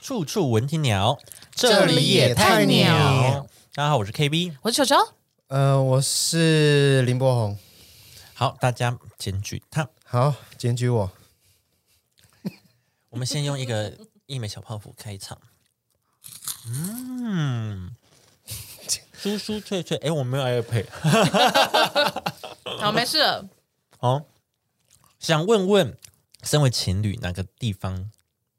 [0.00, 1.18] 处处闻啼鸟，
[1.52, 3.46] 这里也太鸟。
[3.74, 4.56] 大家好，我是 KB。
[4.62, 4.96] 我是球球，
[5.48, 7.58] 呃，我是林柏宏，
[8.32, 9.88] 好，大家检举他。
[10.04, 11.12] 好，检举我。
[13.10, 15.38] 我们先用一个一美小泡芙开场。
[16.66, 17.90] 嗯，
[19.20, 19.96] 酥酥脆脆。
[19.98, 20.84] 哎，我没有配。
[22.78, 23.48] 好，没事了。
[24.00, 24.26] 哦，
[25.18, 25.96] 想问问，
[26.42, 28.10] 身为情侣，哪个地方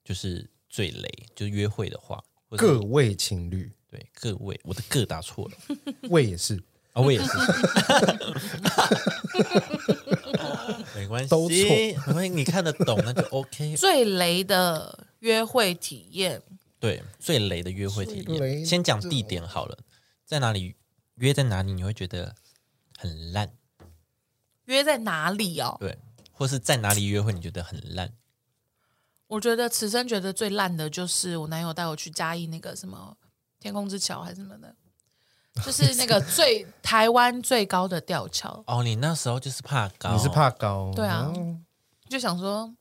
[0.04, 1.10] 就是最雷？
[1.36, 5.58] 就是约会的话，或者各位情侣，对各位，我的各打错了
[6.10, 6.62] 位也是，
[6.94, 7.30] 啊，我也是。
[10.96, 13.76] 没关系，都错没关系，你看得懂那就 OK。
[13.78, 16.42] 最雷的约会体验，
[16.80, 19.78] 对，最雷的约会体验，先讲地点好了，
[20.26, 20.76] 在哪里
[21.16, 22.36] 约在哪里你会觉得
[22.98, 23.52] 很烂？
[24.66, 25.78] 约在哪里哦？
[25.80, 25.98] 对，
[26.32, 28.14] 或是在哪里约会你觉得很烂？
[29.28, 33.16] 我觉得此生觉得最烂的就是我男友带我去嘉义那个什么
[33.60, 34.74] 天空之桥还是什么的，
[35.66, 40.92] 就是那个最台湾最高的吊桥，哦，你那时候就是怕高，你是怕高？
[40.96, 41.60] 对啊哦
[42.08, 42.74] 就想说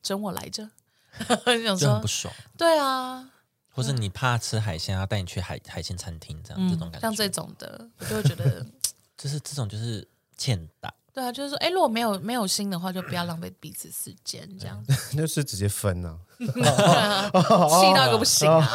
[0.00, 0.68] 整我来着，
[1.46, 3.30] 就想说就很不爽，对啊，
[3.72, 8.64] 或是你怕吃海鲜，要带你去海海鲜餐厅这样、这种感觉，嗯像这种的，我就会觉得。
[9.14, 10.06] 就是这种就是
[10.36, 10.92] 欠打。
[11.12, 14.84] 对啊，就是说，哎，如果没有没有心的话，就不要浪费彼此时间，这样
[15.16, 16.18] 就 是直接分 啊。
[16.40, 18.66] 气到一个不行啊！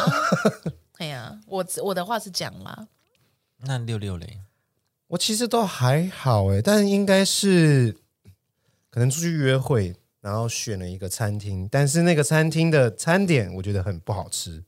[1.00, 2.88] 哎呀，我我的话是讲啦，
[3.58, 4.42] 那六六零，
[5.08, 7.98] 我其实都还好哎，但应该是
[8.90, 14.64] 可能出去约会，然后选了一个餐厅，但是那个餐厅的餐点我觉得很不好吃，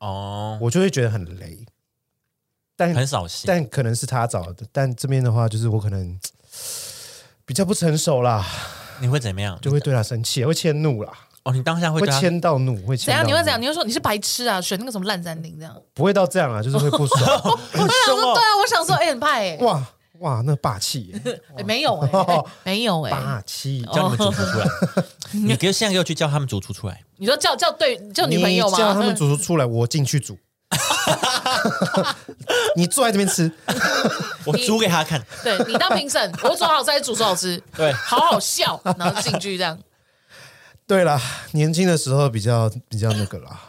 [0.00, 1.66] 哦，我就会觉得很雷。
[2.76, 3.44] 但很扫兴。
[3.46, 6.18] 但可能是他找的，但这边的话就是我可能
[7.44, 8.46] 比较不成熟啦，
[9.00, 9.58] 你会怎么样？
[9.60, 11.12] 就会对他生气，会迁怒啦，
[11.42, 13.26] 哦，你当下会会迁到怒，会迁怎样？
[13.26, 13.60] 你会怎样？
[13.60, 14.60] 你会说你是白痴啊？
[14.60, 15.74] 选那个什么烂餐厅这样？
[15.94, 17.20] 不会到这样啊，就是会不爽。
[17.74, 18.42] 我想说对！
[18.42, 19.84] 啊，我想说， 哎，很怕哎，哇
[20.20, 21.14] 哇，那霸气
[21.64, 23.82] 没有哎，哎没有哎，霸气！
[23.92, 24.66] 叫你们主厨出来，
[25.32, 27.02] 你给现在给我去叫他们主厨出来。
[27.16, 28.78] 你说叫叫对叫女朋友吗？
[28.78, 30.38] 叫他们主厨出来，我进去煮。
[32.76, 33.50] 你坐在这边吃，
[34.44, 37.60] 我煮给他看，对你当评审，我煮好吃还是煮出好吃？
[37.76, 39.78] 对好好笑，然后进去这样。
[40.86, 41.20] 对啦，
[41.52, 43.60] 年轻的时候比较比较那个啦。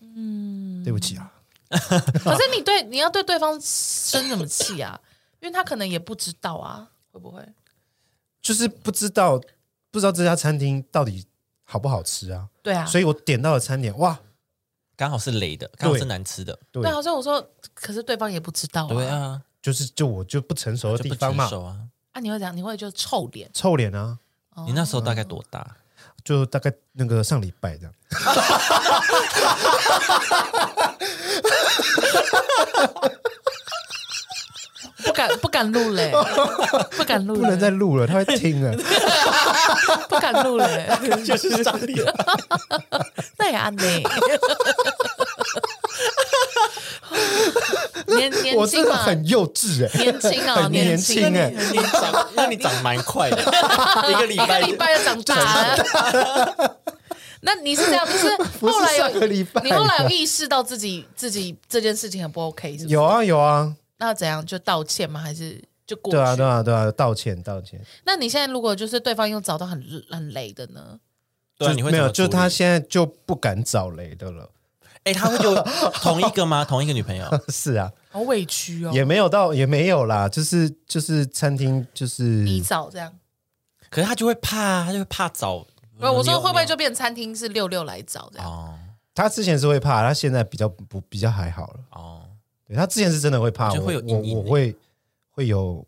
[0.00, 1.30] 嗯，对不起啊，
[1.70, 4.98] 可是你对你要对对方生什么气啊？
[5.40, 7.42] 因为他可能也不知道啊，会不会？
[8.40, 9.40] 就是不知道
[9.90, 11.26] 不知道这家餐厅到底
[11.64, 14.18] 好不好吃啊，对啊，所以我点到了餐点，哇，
[14.96, 16.58] 刚好是雷的，刚好是难吃的。
[16.72, 18.88] 对对，啊，所以我说，可是对方也不知道啊。
[18.88, 21.88] 对啊，就是就我就不成熟的地方嘛，啊。
[22.12, 24.18] 啊，你会讲，你会就臭脸，臭脸啊，
[24.66, 25.76] 你那时候大概多大？
[26.24, 27.94] 就大概那个上礼拜这样。
[35.08, 36.12] 不敢不敢录嘞，
[36.96, 38.76] 不敢录，不能再录了，他会听了。
[40.08, 40.88] 不敢录嘞，
[41.24, 41.98] 就是上脸。
[43.38, 43.82] 那也安呢。
[48.06, 53.38] 年年我真的轻嘛，很幼稚哎、年轻啊，很年轻轻哎、你长，那你长蛮快的，
[54.08, 56.76] 一个礼拜一个拜礼拜就长大了。
[57.42, 62.94] 那你是这样，就是不是后来有礼拜你后来有意识到自己自己这件事情很不 OK，是不是？
[62.94, 65.20] 有啊有啊，那怎样就道歉吗？
[65.20, 66.16] 还是就过去？
[66.16, 67.80] 对啊对啊对啊，道歉道歉。
[68.04, 70.98] 那你现在如果就是对方又找到很很雷的呢？
[71.58, 74.50] 对你会怎么处理就他现在就不敢找雷的了。
[75.04, 75.54] 哎，他会就
[76.00, 76.64] 同一个吗？
[76.64, 77.26] 同一个女朋友？
[77.48, 83.12] 是啊，好委屈哦，也没有到也没有啦，就是就是餐厅就是你找这样。
[83.90, 85.66] 可是他就会怕，他就会怕找。
[85.98, 88.46] 不是我说会不会就变餐厅是六六来找这样？
[88.48, 88.78] 哦
[89.14, 91.80] 他之前是会怕，他现在比较不比较还好了。
[91.90, 92.22] 哦？
[92.68, 94.76] 对他之前是真的会怕，我我会有阴影欸我我会
[95.30, 95.86] 会有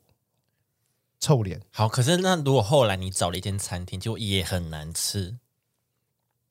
[1.21, 1.61] 臭脸。
[1.71, 5.37] 好，可是那如果后来你找了一间餐厅，结果也很难吃，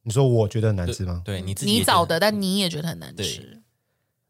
[0.03, 1.21] 你说我觉得很难吃吗？
[1.25, 3.61] 对你自己也觉得你找的，但你也觉得很难吃，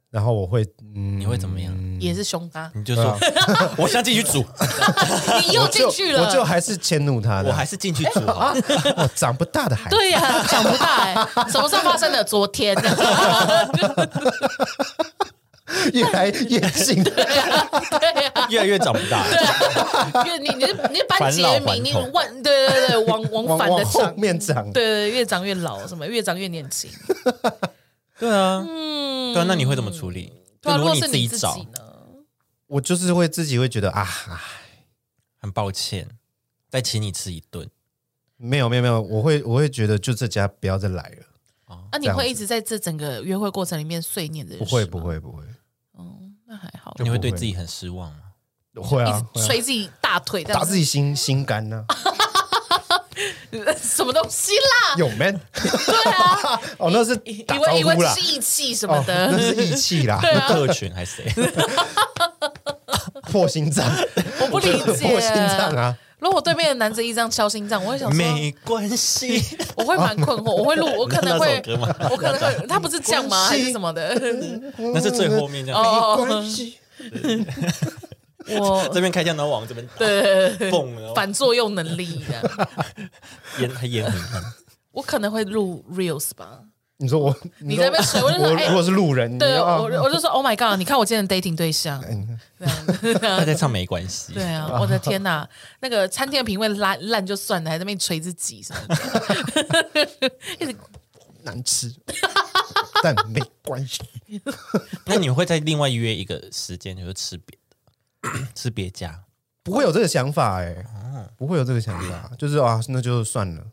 [0.10, 0.64] 然后我会
[0.96, 3.18] 嗯，你会怎么样也是凶他，你就说
[3.78, 4.44] 我现在进去煮，
[5.48, 8.54] 你又进去了，我就还是迁怒他的，我还是进去煮好。
[8.96, 9.96] 我长不大的孩子。
[9.98, 11.14] 对呀、长不大哎、
[11.50, 12.24] 什么时候发生的？
[12.24, 12.74] 昨天，
[15.94, 19.26] 越来越近，对呀、越来越长不大。
[20.26, 24.72] 因为你你是你是班杰明，你童往对对对往往往反的往后长，面长。
[24.72, 26.90] 对对，对越长越老，什么越长越年轻。
[28.20, 30.34] 对啊，嗯，对啊，那你会怎么处理？
[30.62, 31.94] 对啊，如就如果你果是你自自己找，呢？
[32.68, 34.08] 我就是会自己会觉得啊，
[35.40, 36.08] 很抱歉，
[36.70, 37.70] 再请你吃一顿。
[38.38, 41.26] 没有没有没有，我会我会觉得就这家不要再来了。
[41.92, 45.44] 那、你会一直在这整个约会过程里面碎念这件事吗不会不，会不会，
[46.50, 46.96] 那还好。
[46.98, 48.18] 你会对自己很失望吗？
[48.82, 51.86] 会啊，一会啊捶自己大腿，打自己心心肝呢、
[53.80, 54.96] 什么东西啦？
[54.98, 61.34] 有 man 对啊， 哦，那是以打招为以为呼啦，是义气什么哦，的，那是义气啦， 对啊特权还是谁？
[63.30, 63.86] 破心脏，
[64.42, 65.08] 我不理解。
[65.08, 65.96] 破心脏啊！
[66.20, 69.42] 如果我对面的男子一这样敲心脏，我会想说，没关系，
[69.76, 71.62] 我会蛮困惑，我会录，我可能会
[72.12, 73.48] 我可能会，他不是这样吗？
[73.48, 74.14] 还是什么的？
[74.94, 75.82] 那是最后面这样。
[75.82, 76.78] 哦没关系，
[78.60, 82.68] 我这边开枪，然后往这边打，对对对对蹦，反作用能力的，
[83.62, 84.44] 烟还烟很。
[84.92, 86.60] 我可能会录 reels 吧。
[87.02, 90.78] 你说我， 你在那边水我就说哎如果是路人，你对，我我就说 Oh my God！
[90.78, 92.04] 你看我今天的 dating 对象，
[93.22, 95.48] 他在唱没关系，对啊，我的天哪，
[95.80, 100.76] 那个餐厅的品味烂烂就算了，还在那边捶自己什么的，一直
[101.44, 101.90] 难吃，
[103.02, 104.02] 但没关系。
[105.06, 107.58] 那你会再另外约一个时间，就是吃别
[108.22, 109.24] 的，吃别家。
[109.64, 113.64] 不会有这个想法哎、哦不会有这个想法，就是啊，那就算了。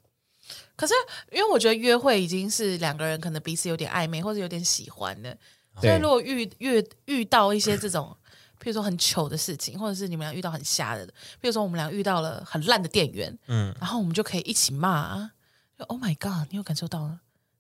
[0.77, 0.93] 可是
[1.33, 5.37] 因为我觉得约会已经是两个人可能彼此有点暧昧或者有点喜欢的，
[5.81, 8.15] 所以如果遇遇遇到一些这种，
[8.61, 15.33] 譬如说很糗的事情，或者是你们俩遇到很瞎的，譬如说我们俩遇到了很烂的店员，嗯，然后我们就可以一起骂啊，
[15.79, 16.49] 就 Oh my God！
[16.51, 17.19] 你有感受到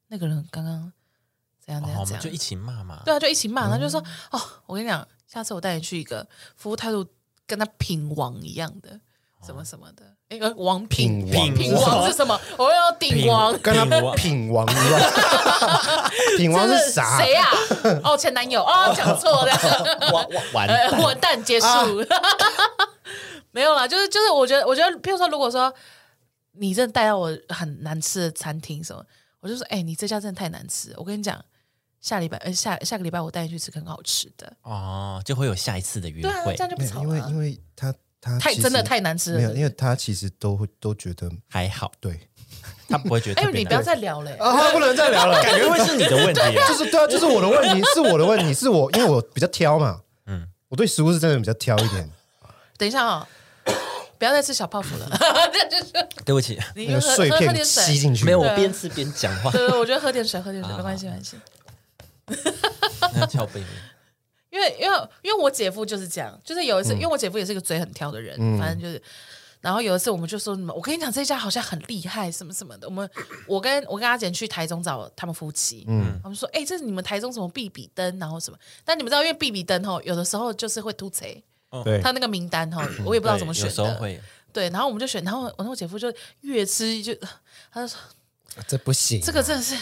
[0.09, 0.93] 那个人刚刚
[1.59, 2.31] 怎样怎哦，样怎样我们就？
[2.31, 3.03] 一起骂嘛。
[3.05, 6.27] 对啊，就一起骂，然后就说哦，我跟你讲，下次我带你去一个
[6.57, 7.07] 服务态度
[7.47, 9.01] 跟他品王一样的，
[9.47, 12.39] 什么什么的，哎，呃王品品王品王是什么？
[12.59, 13.57] 我要鼎王。
[13.61, 15.01] 跟他品王品王一样，
[16.37, 17.19] 品王是啥？
[17.19, 17.47] 谁呀、
[18.03, 19.53] 哦，前男友哦，讲错了，
[20.13, 21.67] 完完完蛋，完蛋，结束。
[23.53, 25.73] 没有啦，就是就是，我觉得我觉得，譬如说，如果说
[26.59, 29.03] 你真的带到我很难吃的餐厅什么，
[29.41, 30.93] 我就说，哎、你这家真的太难吃。
[30.99, 31.43] 我跟你讲，
[32.03, 34.53] 下礼拜呃下下个礼拜我带你去吃很好吃的。
[34.63, 37.09] 哦，就会有下一次的约对啊，会这，样就不没有吵了。
[37.09, 37.95] 因为因为他
[38.27, 42.19] 他太真的太难吃了没有，因为他其实都会都觉得还好，对
[42.89, 43.51] 他不会觉得哎。
[43.53, 46.69] 你不要再聊了、啊，不能再聊了， 感觉会是你的问题啊。
[46.69, 52.11] 就是对啊，就是我的问题，是我的问题，是我因为我比较挑嘛，嗯嗯，我对食物是真的比较挑一点，
[52.77, 53.29] 等一下啊、
[54.19, 55.09] 不要再吃小泡芙了。
[55.71, 55.93] 就 是
[56.25, 57.99] 对不起，那个碎片吸。
[57.99, 61.37] 进去，没有，我边吃边讲话，对，对我觉得喝点水，喝点水没关系，没关系。
[63.15, 63.63] 那翘背。
[64.57, 69.01] 因为因为因为我姐夫就是这样，就是有一次，因为我姐夫也是一个嘴很挑的人，反正就是。
[69.63, 72.87] 然后有一次我们就说什么，我跟你讲这家好像很厉害，什么什么的。
[72.87, 73.11] 我们
[73.49, 78.59] 我跟我跟阿简去台中找他们夫妻，嗯，他们说，哎、这是你们台中什么必比灯，然后什么？
[78.85, 81.43] 但你们知道，因为必比登吼，有的时候就是会突贼，
[81.83, 83.69] 对他那个名单哈， 我也不知道怎么选的。
[83.71, 84.21] 有时候会，
[84.53, 86.13] 对，然后我们就选，然后我那我姐夫就
[86.43, 87.13] 越吃就，
[87.73, 87.99] 他就说
[88.69, 89.75] 这不行，这个真的是，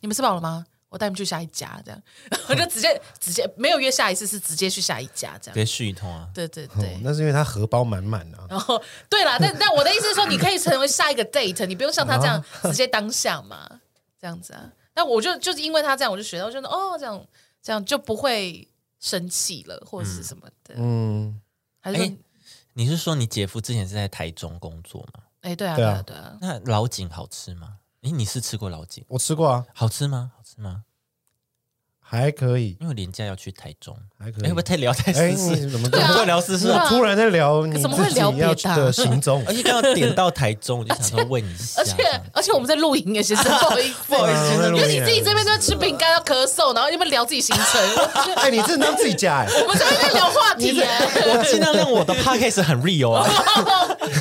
[0.00, 0.66] 你们吃饱了吗？
[0.88, 2.02] 我带你们去下一家，这样，
[2.48, 5.54] 我就直接直接没有约下一次，是直接去下一家这样。
[5.54, 6.28] 直接续一通啊。
[6.32, 13.80] 对对哦对，那是因为他荷包满满啊，然后对啦，但但我的意思是说，你可以成为下一个 date，你不用像他这样直接当下嘛，
[14.20, 14.72] 这样子啊。
[14.94, 17.26] 那我就就是因为他这样，我就学到，我觉得哦，这样
[17.62, 18.66] 这样就不会
[19.00, 21.40] 生气了，或者是什么的，嗯，
[21.80, 22.16] 还是
[22.72, 25.24] 你是说你姐夫之前是在台中工作吗？
[25.42, 27.78] 哎，对啊对啊对啊对啊，那老井好吃吗？
[28.06, 30.30] 诶，你是吃过老井，我吃过啊，好吃吗？
[30.36, 30.84] 好吃吗？
[32.08, 34.62] 还可以，因为廉价要去台中，还可以哎，会不会。
[34.62, 35.64] 太聊太哎，私事？
[35.66, 36.86] 你怎么怎么会聊私事啊？
[36.88, 39.44] 突然在聊你怎么会自己聊别的啊要的行踪？
[39.46, 41.94] 而且刚刚点到台中，我就想说问一下， 而且
[42.32, 50.86] 而且我们在录影耶，先生，不好意思， 不好意思因为你自己这边在吃饼干要咳嗽，然后那边聊自己行程，我觉得哎，你真的当自己家哎，我们这边在聊话题耶，
[51.26, 53.28] 我尽量让我的 podcast 很 real 啊。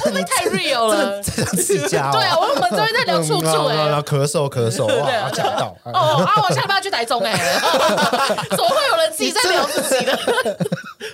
[0.04, 1.22] 会不会太 real 了？
[1.22, 2.13] 在当自己家哦。
[2.13, 4.01] 对啊，我们这边在聊处处嗯然哎后。
[4.06, 5.75] 咳嗽咳嗽，对哇，啊吓到。
[5.84, 6.44] 哦啊！
[6.48, 7.32] 我下礼拜要去台中哎，
[8.51, 10.17] 怎么会有人自己在聊自己的？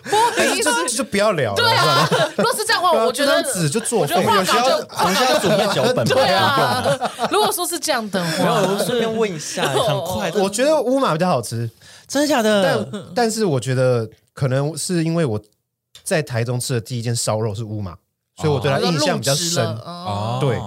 [0.04, 1.58] 不好意思， 就是就不要聊了。
[1.58, 4.30] 对啊，如果是这样的话，我觉得纸就作废我觉得。
[4.30, 6.04] 话需要稿就我们需要准备脚本吗？
[6.06, 7.12] 对啊。
[7.32, 11.70] 如果说是这样的没有，话，我顺便问一下，很快，我觉得乌马比较好吃，
[12.08, 12.64] 真的假的？
[12.92, 15.40] 但但是我觉得可能是因为我
[16.04, 17.96] 在台中吃的第一件烧肉是乌马，
[18.38, 19.66] 所以我对它印象比较深。
[19.66, 20.60] 哦，哦，对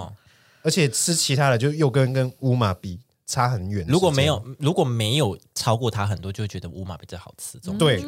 [0.63, 3.85] 而且吃其他的就又跟跟乌马比差很远。
[3.87, 7.59] 如果没有如果没有超过它很多，就会觉得乌马比较好吃。
[7.59, 8.01] 这种对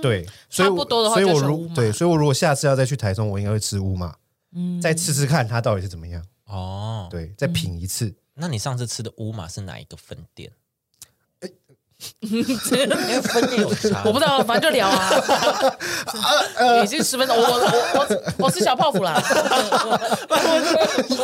[0.00, 4.14] 对，所以我差不多的话所以我如对，所以我如果下次要再去台中，我应该会吃乌马，
[4.52, 6.24] 嗯再吃吃看它到底是怎么样。
[6.46, 8.14] 哦，对，再品一次。
[8.34, 10.50] 那你上次吃的乌马是哪一个分店？
[12.62, 13.00] 分量
[13.56, 14.02] 有差。
[14.04, 15.10] 我不知道，反正就聊啊。
[16.84, 18.06] 已经十分钟，我我我我
[18.44, 19.20] 我是小泡芙啦。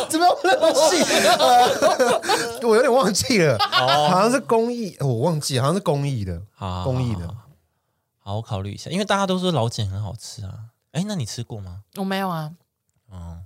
[0.09, 1.03] 怎么样忘记？
[1.39, 1.69] 呃
[2.63, 7.29] 我有点忘记了，好像是公益，我忘记，好像是公益的，好公益的。
[8.19, 10.53] 好，我考虑一下，因为大家都说老茧很好吃啊。
[10.93, 11.83] 哎，那你吃过吗？
[11.97, 12.51] 我没有啊，
[13.11, 13.39] 哦，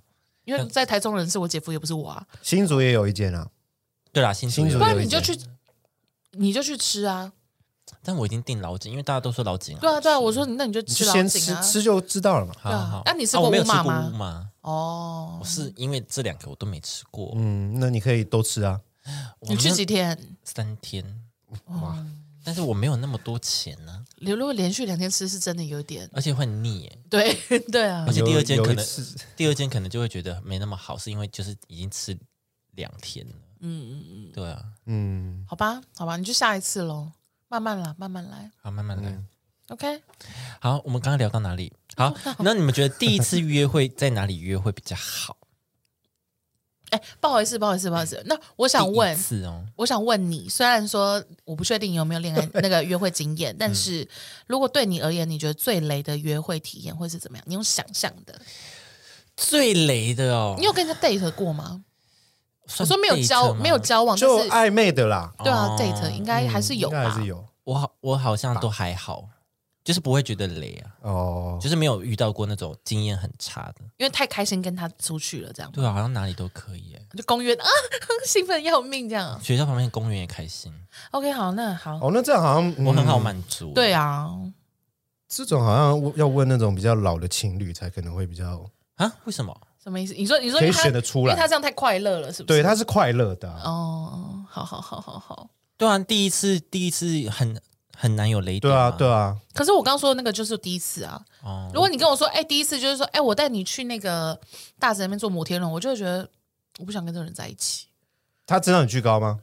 [0.44, 2.24] 因为在台中人是我姐夫，也不是我啊。
[2.42, 3.46] 新竹也有一间啊，
[4.12, 5.38] 对啦，新竹有新竹不然你就去，
[6.32, 7.32] 你就去吃啊。
[8.04, 9.86] 但我已经订老井，因为大家都说老茧好吃。
[9.86, 11.62] 对啊，对啊，我说那你就你吃就先吃老井啊。
[11.62, 12.54] 吃就知道了嘛。
[12.58, 13.02] 好好好。
[13.04, 17.32] 那你吃啊我没有过乌马吃过吗乌马，哦我，是因为这两个我都没吃过。
[17.36, 18.80] 嗯，那你可以都吃啊。
[19.40, 20.18] 你去几天？
[20.44, 21.04] 三天，
[21.66, 22.04] 哇，
[22.44, 26.98] 但是我没有那么多钱呢，你如果连续两天吃，是真的有点而且会腻耶。
[27.10, 27.34] 对
[27.70, 28.12] 对啊而。
[28.12, 28.86] 且第二间可能
[29.36, 32.16] 第二间可能就会觉得没那么好，是因为就是已经吃
[32.72, 33.34] 两天了。
[33.62, 37.12] 嗯嗯嗯，对啊，嗯，好吧，好吧，你就下一次喽，
[37.48, 38.50] 慢慢来，慢慢来。
[38.60, 39.16] 好，慢慢来。
[39.68, 40.02] OK，
[40.60, 41.72] 好，我们刚刚聊到哪里？
[41.96, 45.36] 好， 那你们觉得第一次约会在哪里约会比较好？
[46.90, 48.22] 哎，不好意思，不好意思，不好意思。
[48.26, 54.06] 那我想问，次哦，我想问你，虽然说我不确定你有没有恋爱 那个约会经验，但是
[54.46, 57.44] 如果对你而言，你觉得最雷的约会体验会是怎么样？
[57.46, 58.38] 你用想象的，
[59.36, 61.82] 最雷的哦，你有跟人家 date 过吗？
[62.78, 67.20] 我算说没有交，没有交往，就暧昧的啦，对啊哦，date 应该还是有吧应该还？
[67.20, 69.28] 是有我好，我好像都还好，
[69.84, 71.58] 就是不会觉得累啊，哦。
[71.62, 73.82] 就是没有遇到过那种经验很差的。
[73.98, 77.06] 因为太开心跟他出去了，这样对啊，好像哪里都可以耶。
[77.16, 77.64] 就公园啊，
[78.26, 79.40] 兴奋要命这样。
[79.40, 80.72] 学校旁边公园也开心
[81.12, 83.72] ，OK，好，那好，哦，那这样好像我很好嗯满足。
[83.74, 84.28] 对啊，
[85.28, 89.56] 这种好像要问那种比较老的情侣才可能会比较啊，为什么？
[89.82, 90.14] 什么意思？
[90.14, 92.60] 你说你说可以选得出来因为他这样太快乐了，是不是？
[92.60, 95.48] 对，他是快乐的啊、哦，好好好好好。
[95.76, 97.60] 对啊，第一次第一次很
[97.96, 101.20] 很难有雷点对啊，对啊，可是我刚说的那个就是第一次啊。
[101.42, 104.38] 哦，如果你跟我说，哎、第一次就是说，哎、我带你去那个
[104.78, 106.28] 大直那边做摩天轮，我就会觉得
[106.78, 107.86] 我不想跟这个人在一起。
[108.46, 109.40] 他知道你巨高吗？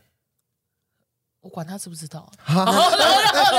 [1.42, 2.30] 我管他知不知道，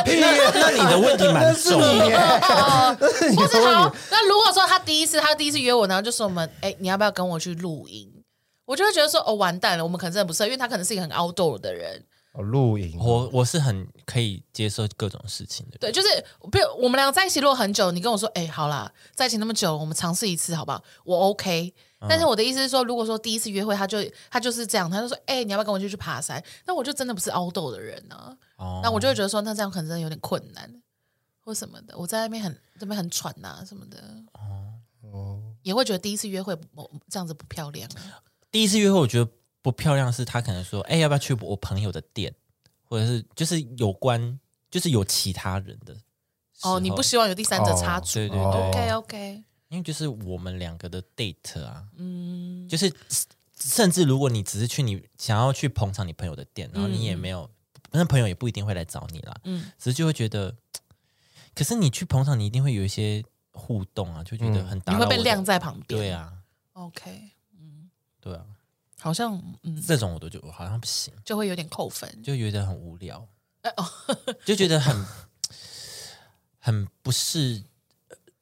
[0.05, 2.05] 屁那你的问题蛮重的。
[3.31, 8.13] 你或是好，那如果说他第一次，他第一次约我，然后就说我们，哎、你要不要跟我去露营？
[8.67, 12.05] 我就会觉得说，哦，完蛋了，我们可能真的不适合，因为他可能是一个很 outdoor 的人。
[12.35, 15.81] 哦，露营，我我是很可以接受各种事情的人。
[15.81, 20.85] 对，就是比如我们俩在一起如果很久，你跟我说，哎、好啦，在一起那么久，我们尝试一次好不好？
[21.05, 21.73] 我 OK。
[22.09, 23.99] 但是我的意思是说，如果说第一次约会，他就
[24.30, 26.42] 他就是这样，他就说，哎、你要不要跟我去去爬山？
[26.64, 30.83] 那我就真的不是 outdoor 的人呢、哦，那我就会觉得说，那这样可能真的有点困难，
[31.40, 31.97] 或什么的。
[31.99, 34.02] 我在那边很这边很喘呐、什么的，
[35.02, 38.23] 哦，也会觉得第一次约会不这样子不漂亮啊。
[38.50, 39.30] 第一次约会，我觉得
[39.61, 42.35] 不漂亮是他可能说，哎、要不要去我朋友的店，
[42.83, 44.40] 或者是就是有关，
[44.71, 45.95] 就是有其他人的。
[46.62, 52.93] 哦，你不希望有第三者插足、对对对哦 OK OK，因为就是我们两个的 date 啊，嗯，就是
[53.59, 57.49] 甚至如果你只是去你想要去捧场你朋友的店，然后你也没有，
[57.93, 59.71] 那朋友也不一定会来找你啦，嗯。
[59.79, 60.55] 只是就会觉得，
[61.55, 66.00] 可是你去捧场，你一定会有一些互动啊，就觉得很打你会被晾在旁边。
[66.00, 66.33] 对啊
[66.73, 67.89] ，，OK，嗯。
[68.21, 68.45] 对啊，
[68.99, 69.81] 好像嗯。
[69.81, 72.23] 这种我都觉得我好像不行，就会有点扣分。
[72.25, 73.25] 就觉得很无聊，
[73.62, 73.87] 哎哦，
[74.45, 75.07] 就觉得很
[76.59, 77.70] 很不是，呃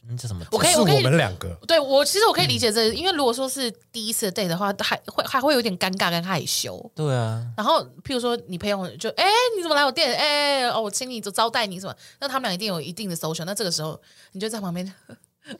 [0.08, 0.44] 那叫什么？
[0.50, 6.90] 我可以我可以我们两个，对我其实我可以理解这个，因为如果说是第一次的 date 的话，还会还会有点尴尬跟害羞。
[6.94, 9.24] 对啊，然后，譬如说你朋友就哎、
[9.56, 10.14] 你怎么来我店？
[10.16, 11.94] 哎、哦，我请你就招待你什么？
[12.20, 13.44] 那他们俩一定有一定的 social。
[13.44, 14.00] 那这个时候
[14.32, 14.90] 你就在旁边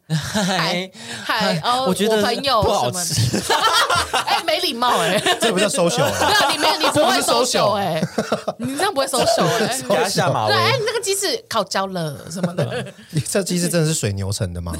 [0.09, 0.91] 嗨
[1.25, 3.39] 嗨哦，我觉得朋友不好吃，
[4.27, 6.13] 哎、没礼貌哎、 这不叫 social 啊。
[6.19, 8.03] 对啊，你没有，你不会这不是 social social 哎、
[8.59, 10.53] 你这样不会 social 哎、给他下马威。
[10.55, 10.63] 对，。
[10.63, 14.73] 哎，你那个鸡翅烤焦了什么的，你这鸡翅真的是水牛成的吗？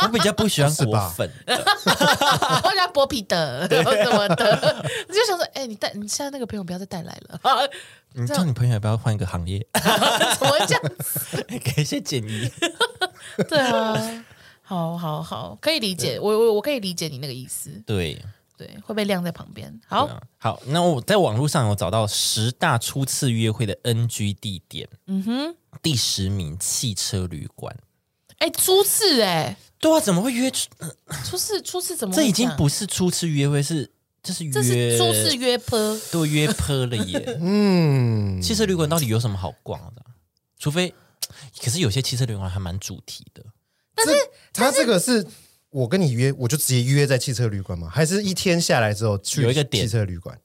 [0.00, 4.76] 我比较不喜欢果粉，或者剥皮的什么的，
[5.08, 7.40] 你就想说，哎，你带你现在那个朋友不要再带来了，
[8.12, 9.66] 你叫你朋友要不要换一个行业，
[10.38, 11.44] 怎么会这样子？
[11.48, 12.50] 给一些建议？
[13.48, 13.98] 对啊，
[14.66, 18.18] 好好好，可以理解，我我我可以理解你那个意思，对，
[18.56, 19.78] 对，会被晾在旁边。
[19.86, 27.76] 好，啊好，那我在网络上有找到十大初次约会的 NG 地点，嗯哼，第十名汽车旅馆。
[28.38, 30.50] 哎，初次哎，对啊，怎么会约？
[30.50, 30.68] 出？
[31.26, 33.90] 初次初次怎么这已经不是初次约会，是
[34.22, 37.22] 这是约这是初次约坡，对约坡了耶。
[37.40, 40.16] 嗯，汽车旅馆到底有什么好逛的啊、
[40.58, 40.94] 除非，
[41.62, 43.44] 可是有些汽车旅馆还蛮主题的。
[44.54, 45.26] 他这个是
[45.68, 47.88] 我跟你约，我就直接约在汽车旅馆吗？
[47.88, 50.40] 还是一天下来之后去有一个点汽车旅馆？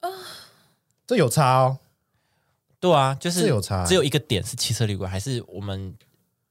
[0.00, 0.08] 啊
[1.06, 1.78] 这有差哦。
[2.80, 5.94] 对啊，就是这有差欸只有一个点是汽车旅馆，还是我们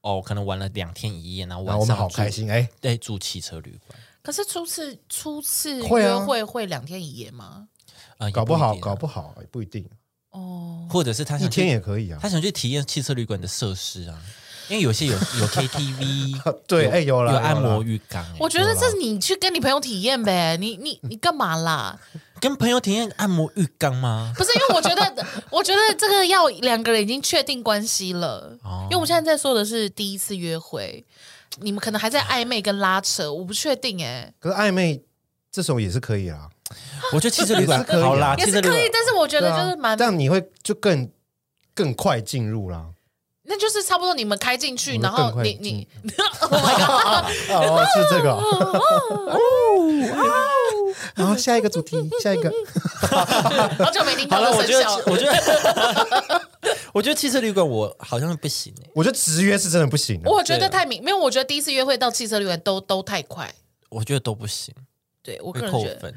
[0.00, 7.68] 哦可能玩了两天一夜，然后晚上然后我们好住开，心哎，对，住汽车旅馆，可是初次初次会啊约会会两天一夜吗？
[8.18, 9.88] 呃，搞不好一定啊搞不好也不一定，
[10.30, 12.28] 哦，或者是他一天也可以啊他。
[12.28, 14.20] 想去体验汽车旅馆的设施啊，
[14.68, 21.98] 因为有些有 有 KTV， 对有哎有啦有按摩浴缸、欸，我觉得这是你去跟你朋友体验呗， 你你你干嘛啦？
[22.40, 24.32] 跟朋友体验按摩浴缸吗？
[24.36, 28.82] 不是因为我觉得，我觉得这个要两个人已经确定关系了，哦。
[28.84, 31.02] 因为我们现在在说的是第一次约会，
[31.60, 35.02] 你们可能还在暧昧跟拉扯，我不确定哎、可是暧昧
[35.50, 36.50] 这种也是可以啦，
[37.12, 38.04] 我觉得汽车旅馆也是可以啊。
[38.06, 41.08] 好啦，也是可以但是我觉得就是蛮，这样你会就更
[41.74, 42.86] 更快进入啦。
[43.46, 45.86] 那就是差不多你们开进去，然后你你，
[46.40, 48.32] Oh my god， 哦，是这个。
[48.32, 48.80] 哦。
[51.14, 52.50] 然后下一个主题，下一个。
[53.78, 56.42] 好久没听到好了，我觉得这声效，我觉得
[56.92, 60.30] 我觉得汽车旅馆我好像不行哎、我觉得直约是真的不行的。
[60.30, 63.52] 我觉得太明，没有，我觉得第一次约会到汽车旅馆都都太快，
[63.90, 64.74] 我觉得都不行，
[65.22, 66.14] 对我个会人觉得，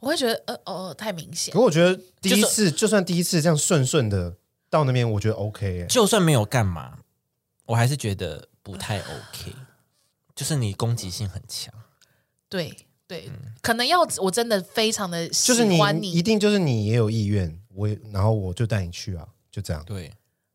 [0.00, 1.52] 我会觉得呃哦太明显。
[1.52, 4.34] 可，我觉得第一次就算第一次这样顺顺的
[4.70, 5.86] 到那边，我觉得 OK 哎。
[5.86, 6.98] 就算没有干嘛，
[7.66, 9.54] 我还是觉得不太 OK，
[10.34, 11.72] 就是你攻击性很强。
[12.48, 20.12] 对对，嗯可能要我真的非常的就是喜欢你一定就是你也有意愿，我也然后我就带你去啊，就这样，对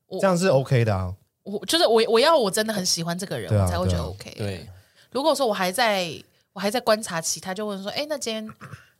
[0.07, 1.15] 我这样是 OK 的啊。
[1.43, 4.35] 我就是我我要我真的很喜欢这个人，啊我才会觉得对啊 OK。
[4.37, 4.69] 对，
[5.11, 6.13] 如果说我还在
[6.53, 8.47] 我还在观察期，他就问说：“哎，那间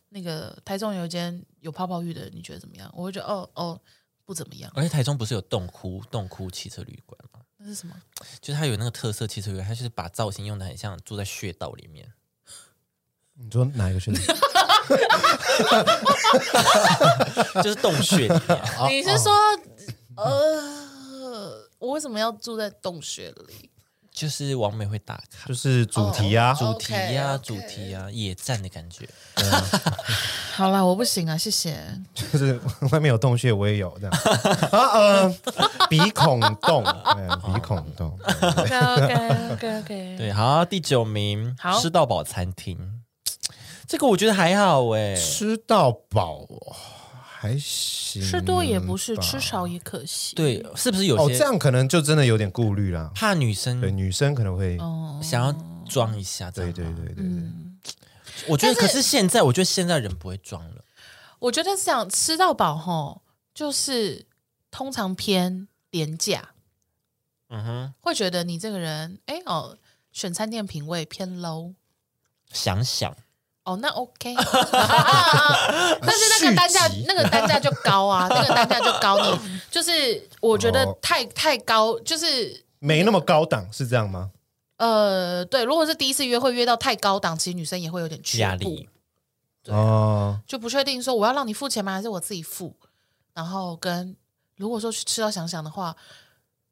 [0.10, 3.80] 那个台中有一间有泡泡浴的，你觉得怎么样？”我会觉得哦哦
[4.26, 4.72] 不怎么样。
[4.76, 7.40] 而且台中不是有洞窟洞窟汽车旅馆吗？
[7.58, 7.96] 那是什么？
[8.42, 12.12] 就是它有那个特色汽车旅馆，它就是把造型用的很像住在穴道里面。
[13.36, 14.20] 你说哪一个穴道？
[17.64, 18.42] 就是洞穴里面，
[18.90, 19.32] 你是说
[20.18, 23.70] 呃，我为什么要住在洞穴里？
[24.14, 27.44] 就是王美会打卡就是主题啊，哦主题呀、OK，OK。
[27.44, 29.10] 主题啊、野战的感觉。
[30.54, 31.76] 好啦，我不行啊，谢谢。
[32.14, 32.60] 就是
[32.92, 34.16] 外面有洞穴，我也有这样。
[34.72, 35.36] 啊呃，
[35.90, 36.84] 鼻孔洞，
[37.44, 40.16] 鼻孔洞，OK OK OK OK。
[40.18, 43.02] 对，好，第九名，吃到饱餐厅，
[43.88, 46.48] 这个我觉得还好哎、吃到饱
[47.44, 50.34] 还行，吃多也不是，吃少也可惜。
[50.34, 53.12] 对，是不是有哦，些这样可能就真的有点顾虑啦。
[53.14, 55.52] 怕女对，生女生可能会，哦，想要
[55.90, 56.50] 装一下？
[56.50, 57.78] 对对对对对，嗯，
[58.48, 60.86] 我觉得，可是现在，我觉得现在人不会装了。
[61.40, 63.22] 我觉得这样吃到饱吼，
[63.54, 64.26] 就是
[64.72, 66.52] 通常偏廉价，
[67.50, 69.78] 嗯哼，会觉得你这个人，哎哦，
[70.14, 71.74] 选餐店品味偏 low。
[72.54, 73.18] 想想，
[73.64, 84.32] 哦，那 OK， 但是那个单价，那个单价就高啊， 那个单价就高，你就是我觉得哦太太高，就是没那么高档，是这样吗？
[84.78, 88.90] 呃，对，如果是第一次约会约到太高档，其实女生也会有点压力，
[89.64, 92.76] 对啊哦，就不确定说我要让你付钱吗，还是我自己付？
[93.34, 94.16] 然后跟
[94.58, 95.96] 如果说去吃到想想的话，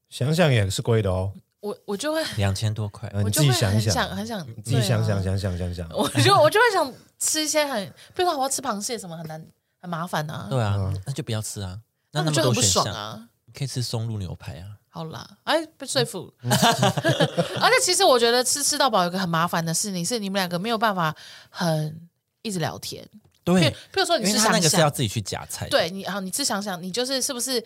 [0.10, 9.46] 想想也是贵的哦，我我就会两千多块，我就会很自己想很想，你自己想想想想想想，我就我就会想吃一些很，比如说我要吃螃蟹什么很难
[9.80, 11.80] 很麻烦啊，对啊嗯，那就不要吃啊。
[12.12, 13.28] 那那么就很不爽多选项，啊？
[13.46, 14.68] 你可以吃松露牛排啊。
[14.90, 16.34] 好啦，哎，被说服。
[16.44, 21.16] 而且其实我觉得吃吃到饱有个很麻烦的事情是，你们两个没有办法
[21.50, 22.10] 很
[22.42, 23.08] 一直聊天。
[23.44, 27.64] 对，比如说你因为吃那个是要，自己去夹菜。，对你好，你吃想想，你就是是不是？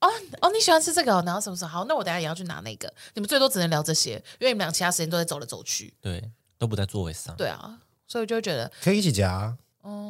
[0.00, 0.08] 哦
[0.40, 2.92] 哦，你喜欢吃这个、哦，然后什么什么好，那我等下也要去拿那个。
[3.14, 5.92] 你们最多只能聊这些，因为你们俩其他时间都在走来走去。
[6.00, 7.34] 对，都不在座位上。
[7.36, 9.56] 对啊，所以我就会觉得，可以一起夹啊，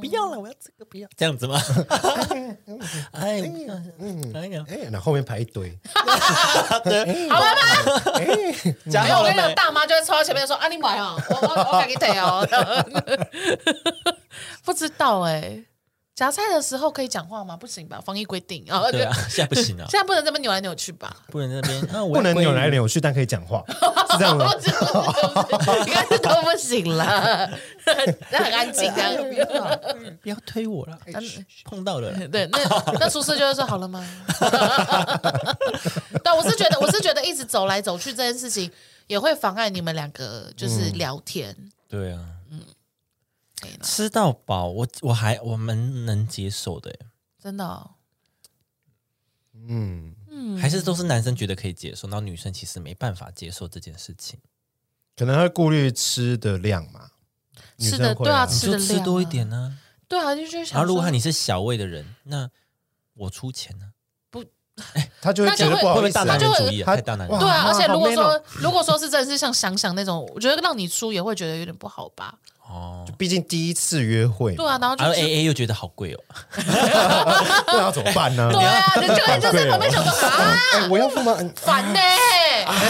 [0.00, 1.60] 不要了，我要这个，不要这样子吗？
[3.12, 3.40] 哎，
[4.32, 6.04] 哎呀，哎，然后后面排一堆，好
[7.40, 7.62] 了吗？
[8.90, 9.54] 夹好了没没有我跟你讲，？
[9.54, 12.46] 大妈就会冲到前面说：“啊，你买啊，我我我给你腿哦。
[14.64, 15.64] ”不知道哎、
[16.20, 17.56] 夹菜的时候可以讲话吗？
[17.56, 18.90] 不行吧，防疫规定啊。
[18.90, 21.16] 对啊，现在不行啊 现，在不能这么扭来扭去吧？
[21.28, 22.86] 不能在那边那， 我不能扭来扭。
[22.86, 23.64] 去，但可以讲话，
[24.12, 24.52] 是这样吗？
[25.86, 27.50] 应该是都不行了，
[28.30, 29.16] 那很安静这样。
[30.20, 30.98] 不要推我了，
[31.64, 32.20] 碰到了啦。
[32.30, 32.58] 对，那
[32.98, 34.06] 那厨师就会说好了吗？
[36.22, 38.70] 对，我是觉得，我是觉得一直走来走去这件事情
[39.06, 41.56] 也会妨碍你们两个就是聊天。
[41.88, 42.20] 对啊，
[43.60, 43.78] 可以啦。
[43.82, 46.98] 吃到饱，我我还我们能接受的耶，
[47.38, 47.90] 真的哦、
[49.54, 50.14] 嗯，
[50.58, 54.38] 还是都是男生觉得可以接受，然后女生其实没办法接受这件事情，
[55.16, 57.10] 可能会顾虑吃的量嘛，
[57.78, 59.78] 吃的生会对啊吃的量吃多一啊点呢。
[60.08, 62.50] 对啊，就觉得想然后如果说你是小胃的人，那
[63.14, 63.92] 我出钱呢？
[64.30, 64.44] 不。
[65.20, 66.86] 他就会觉得不会不会好意思啊，大男人主义啊？
[66.86, 67.38] 他太大男人。
[67.38, 67.46] 主义。
[67.46, 72.38] 对啊，而且如果说如果说是真的是像想想那种，我觉得让你出也会觉得有点不好吧？
[72.70, 76.20] 哦，就毕竟第一次约会，对啊，然后就然后是 A A 又觉得好贵哦，
[77.66, 78.48] 那要怎么办呢？
[78.52, 81.34] 对啊，你就会就在旁边想说啊，哎，我要付吗？
[81.40, 81.98] 嗯烦呢，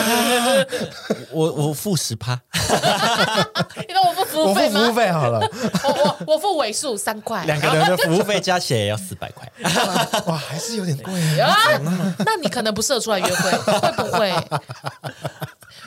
[1.33, 2.39] 我我付十趴，
[3.89, 4.93] 因为我付服务费我付服务吗？
[4.93, 5.41] 费好了，
[5.83, 9.51] 我我我付尾数三块，两个人的服务费加起来也要四百块。
[10.27, 11.13] 哇，还是有点贵。
[11.41, 11.57] 啊，
[12.27, 14.35] 那你可能不适合出来约会，会不会？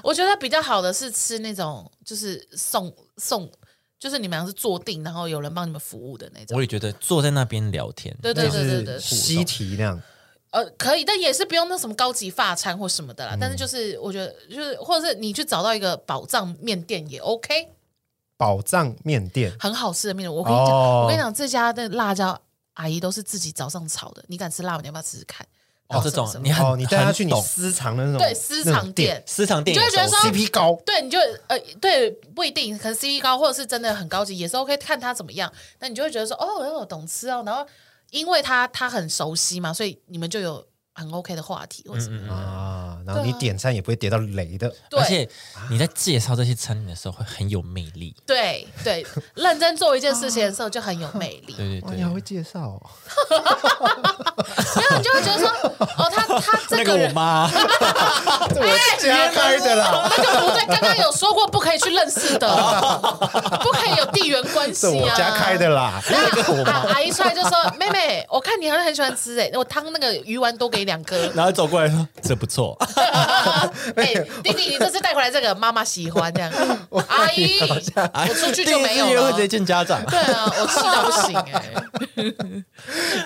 [0.01, 3.49] 我觉得比较好的是吃那种，就是送送，
[4.03, 6.61] 就是你们俩是坐定，然后有人帮你们服务的那种我。
[6.61, 10.01] 也觉得坐在那边聊天，对对对对对，是西提那样，
[10.49, 13.37] 呃，可以，但也是不用那什么高级发餐或什么的啦。
[13.39, 17.69] 但是就是我觉得，就是或者是你去找到一个宝藏面店也 OK，
[18.35, 20.35] 宝藏面店，很好吃的面店。
[20.35, 22.37] 我跟你讲，哦我跟你讲，这家的辣椒
[22.73, 24.21] 阿姨都是自己早上炒的。
[24.27, 24.81] 你敢吃辣吗？
[24.81, 25.47] 你要不要试试看？
[25.97, 35.51] 哦，这种你很哦，你带他去你私藏的那种对私藏店，私藏店你就会觉得说，CP 高，对，你就呃，对，不一定，可能 CP 高，或者是真的很高级，也是 OK，看他怎么样。
[35.79, 37.43] 那你就会觉得说，哦，哦懂吃哦。
[37.45, 37.65] 然后
[38.11, 42.33] 因为他他很熟悉嘛，所以你们就有很 OK 的话题或什么的。
[42.33, 45.27] 啊，然后你点餐也不会点到雷的，对而且
[45.69, 48.15] 你在介绍这些餐饮的时候会很有魅力。
[48.25, 51.53] 对对， 认真做一件事情的时候就很有魅力。
[51.53, 52.81] 哇，对对对你，还会介绍哦，
[53.29, 55.49] 然后你就会觉得说，
[55.97, 57.13] 哦，他他这那个我人。
[57.13, 57.49] 妈，
[58.53, 62.47] 这我家开的啦，那就不对，刚刚有说过不可以去认识的，
[63.61, 64.91] 不可以有地缘关系啊。
[64.91, 71.17] 这我家开的啦，然后阿阿姨出来就说：“妹妹，我看你好像很喜欢吃诶，我汤那个鱼丸多给你两颗。
[71.33, 72.77] 然后走过来说这不错，
[73.95, 76.51] 哎，弟弟，你这次带回来这个妈妈喜欢这样。
[77.07, 79.37] 阿姨，我出去就没有了第一次约会直。
[79.37, 80.03] 接见家长。
[80.05, 81.63] 对啊，我气到不行哎，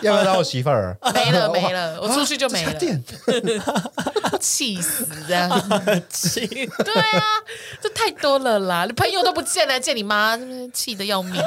[0.02, 0.96] 要不要当我媳妇儿？
[1.14, 2.74] 没了没了，我出去就没了，
[4.40, 5.50] 气死这样。
[6.10, 7.24] 气对啊，
[7.82, 10.38] 这太多了啦，你朋友都不见了，见你妈，
[10.74, 11.42] 气得要命。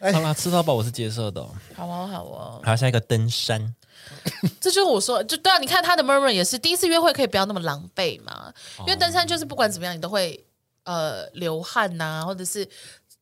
[0.00, 1.50] 好啦，吃到饱我是接受的哦。
[1.74, 3.74] 好哦好哦，还有下一个登山，
[4.60, 10.44] 这就是我说，就对啊，你看他的 murmur 也是第一次约会可以不要那么狼狈嘛，因为登山就是不管怎么样你都会
[10.84, 12.68] 呃流汗呐、或者是。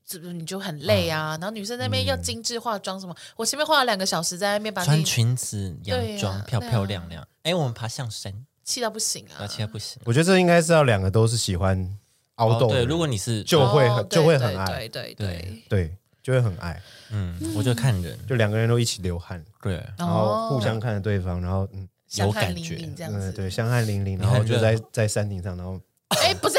[0.06, 1.30] 是不是你就很累啊？
[1.40, 3.16] 然后女生在那边要精致化妆什么？
[3.36, 7.26] 我前面花了两个小时在那边把穿你裙子、洋装漂对啊漂亮亮。
[7.42, 8.30] 哎，我们爬象山，
[8.62, 9.98] 气到不行啊气到不行。
[10.04, 11.98] 我觉得这应该是要两个都是喜欢
[12.34, 15.62] 凹哦对，豆的人，如果你是就会很哦对就会很爱对对对对。
[15.70, 22.76] 对，就会很爱，嗯，我就看人，就两个人都一起流汗，对，然后互相看着对方，然后嗯有感觉。
[22.96, 23.30] 这样子。
[23.30, 25.78] 对，相汗淋漓，然后就在在山顶上，然后
[26.22, 26.58] 哎，不是，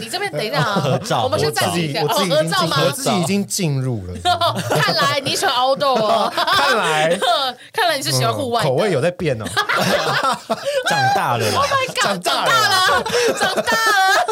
[0.00, 2.00] 你这边等一下啊合照，我们先暂停一下。
[2.00, 2.76] 哦，我自己已经进合照吗？
[2.86, 4.14] 我自己已经进入了，
[4.80, 7.18] 看来你喜欢 outdoor 哦，看来。
[7.70, 9.44] 看来你是喜欢户外口味有在变哦，
[10.88, 13.04] 长大了啦，Oh my god，长大了，
[13.38, 14.24] 长大了，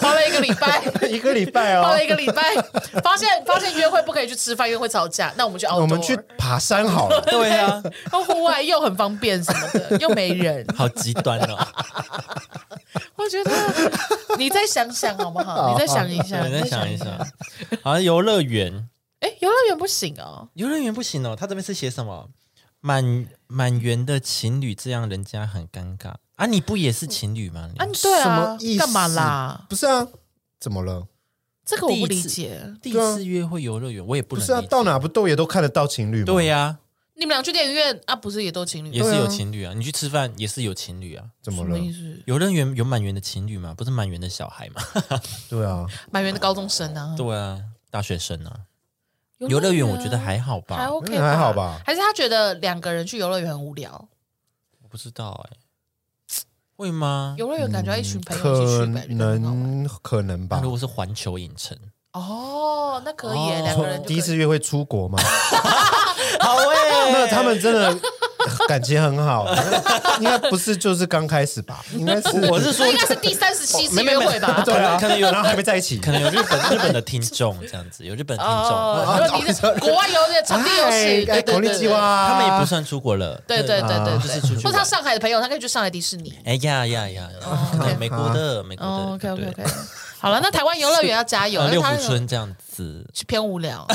[0.00, 2.54] 花了一个礼拜， 一个礼拜哦花了，一个礼拜，
[3.02, 5.32] 发现发现约会不可以去吃饭，因为会吵架。
[5.36, 10.66] 那我们去 outdoor，我们去爬山好了， 对啊，然后户外又很方便什么的，又没人。
[10.76, 11.58] 好极端哦。
[13.16, 13.50] 我觉得
[14.38, 15.72] 你再想想好不好？
[15.72, 17.06] 你再想一下，你再想一一下。，
[17.82, 18.88] 好像游乐园，
[19.20, 20.48] 哎，游乐园不行哦。
[20.54, 21.36] 游乐园不行哦。
[21.38, 22.28] 他这边是写什么？
[22.82, 26.46] 满满园的情侣，这样人家很尴尬啊！
[26.46, 27.70] 你不也是情侣吗？
[27.76, 29.66] 啊，你什对啊么意，思干嘛啦？
[29.68, 30.06] 不是啊，
[30.58, 31.06] 怎么了？
[31.64, 32.74] 这个我不第一次理解。
[32.82, 36.24] 第一次约会游乐园，我也不不是啊，理解到哪不都也都看得到情侣吗？
[36.24, 36.78] 对呀，
[37.14, 38.90] 你们俩去电影院啊，不是也都情侣？
[38.90, 39.72] 也是有情侣啊。
[39.76, 41.24] 你去吃饭也是有情侣啊。
[41.42, 41.78] 怎么了么？
[41.78, 42.22] 意思？
[42.26, 43.74] 游乐园有满园的情侣吗？
[43.76, 44.82] 不是满园的小孩吗？
[45.50, 48.60] 对啊，满园的高中生啊，对啊，大学生啊。
[49.48, 54.08] 游乐园我觉得还好还吧，OK，嗯还好吧还是他觉得两个人去游乐园很无聊？
[54.82, 55.56] 我不知道哎，
[56.80, 57.34] 会吗？
[57.36, 60.56] 游乐园感觉要一群朋友一起可去，感觉很好玩能可能吧。
[60.56, 60.70] 那如。
[60.70, 61.76] 果是环球影城，
[62.14, 64.14] 哦，那可以两个人就可以。
[64.14, 65.18] 第一次约会出国吗，
[66.40, 67.94] 好哎那他们真的
[68.68, 69.46] 感情很好，
[70.20, 71.84] 应该不是就是刚开始吧？
[71.92, 74.62] 应该是我是说应该是第三十七次约会吧？
[74.64, 83.40] 对啊，可能有然后还没在一起，可能有日本日本的听众这样子，有日本听众，哦，如果你是国外游的场地游戏，对对对对，划，他们也不算出国了。
[83.46, 86.32] 对对对对就是出去或者他上海的朋友，他可以去上海迪士尼。
[86.44, 87.28] 哎呀呀呀，
[87.98, 89.64] 美国的美国的哦，OK OK 对。
[89.64, 89.72] OK，
[90.20, 93.86] 好了，那台湾游乐园要加油，呃六福村这样子，偏无聊。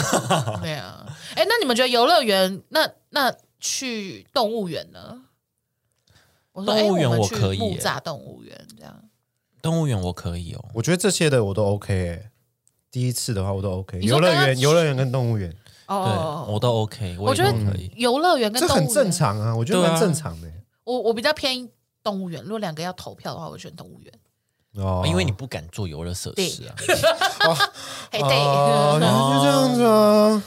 [0.62, 1.06] 对啊，
[1.36, 3.32] 哎，那你们觉得游乐园，那那
[3.66, 5.24] 去动物园呢？
[6.52, 9.10] 我说，哎，动物园我可以耶木栅动物园这样。
[9.62, 10.64] 动物园我可以哦。
[10.74, 12.32] 我觉得这些的我都 OK 欸
[12.92, 17.92] 第一次的话我都 OK，游乐园、游乐园跟动物园，对哦，我都 OK，我觉得可以。
[17.98, 19.12] 游乐园跟动物园这很正。
[19.12, 20.50] 常啊，我觉得蛮正常的。
[20.86, 21.68] 我我比较偏
[22.02, 24.14] 动物园，如果两个要投票的话，我选动物园。
[24.78, 25.04] 哦。
[25.06, 26.74] 因为你不敢做游乐设施啊，
[28.12, 30.42] 对， 原来是这样子啊。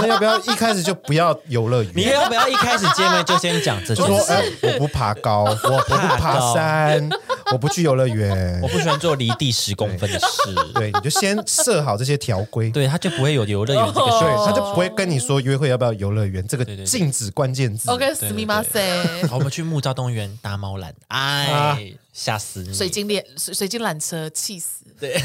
[0.00, 1.92] 那要不要一开始就不要游乐园？
[1.94, 7.06] 你要不要一开始见面就先讲这句就说，哎，我不爬高，我我不 爬山，
[7.52, 8.58] 我不去游乐园。
[8.62, 8.70] 我。
[8.70, 10.54] 不喜欢做离地十公分的事。
[10.74, 14.46] 对，你就先设好这些条规，对，他就不会有游乐园这个对，选项。
[14.46, 17.90] 他就不会跟你说约会要不要游乐园这个禁止关键字。
[17.90, 18.80] OK，死密马塞，
[19.28, 22.74] 好我们去木栅动物园打猫缆，哎，吓死你！
[22.74, 24.84] 水晶列水水晶缆车，气死！
[24.98, 25.20] 对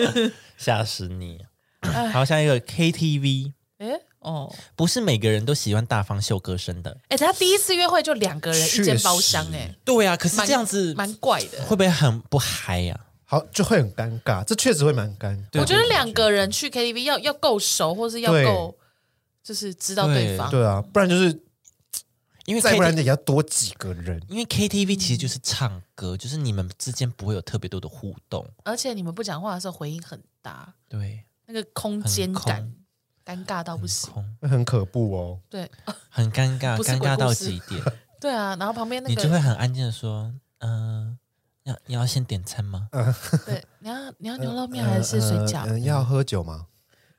[0.56, 1.44] 吓死你！
[2.12, 6.96] 好，像一个 KTV，哎，哦，不是每个人都喜欢大方秀歌声的。
[7.08, 11.62] 哎，他第一次约会就两个人一间包厢，哎，对啊，可是蛮这样子蛮怪的。
[11.64, 12.98] 会不会很不嗨呀？
[13.24, 15.60] 好，就会很尴尬，这确实会蛮尴尬。
[15.60, 18.76] 我觉得两个人去 KTV 要要够熟，或是要对够
[19.42, 20.50] 就是知道对对方。
[20.50, 21.36] 对啊，不然就是
[22.46, 24.20] 因为再不然 KTV 也要多几个人。
[24.28, 28.46] 因为 KTV 其实就是唱歌，就是你们之间不会有特别多的互动。
[28.64, 32.72] 而且你们不讲话的时候回音很大，对，那个空间感
[33.24, 34.10] 很尴尬到不行。
[34.12, 35.40] 空会很可怖哦。
[35.50, 35.70] 对
[36.08, 37.82] 很尴尬， 不尴尬到极点，
[38.20, 41.18] 对啊，然后旁边那个你就会很安静的说，嗯，
[41.64, 42.88] 要你要先点餐吗？
[43.44, 45.64] 对，你要你要牛肉面还是水饺？
[45.66, 46.66] 嗯，要喝酒吗？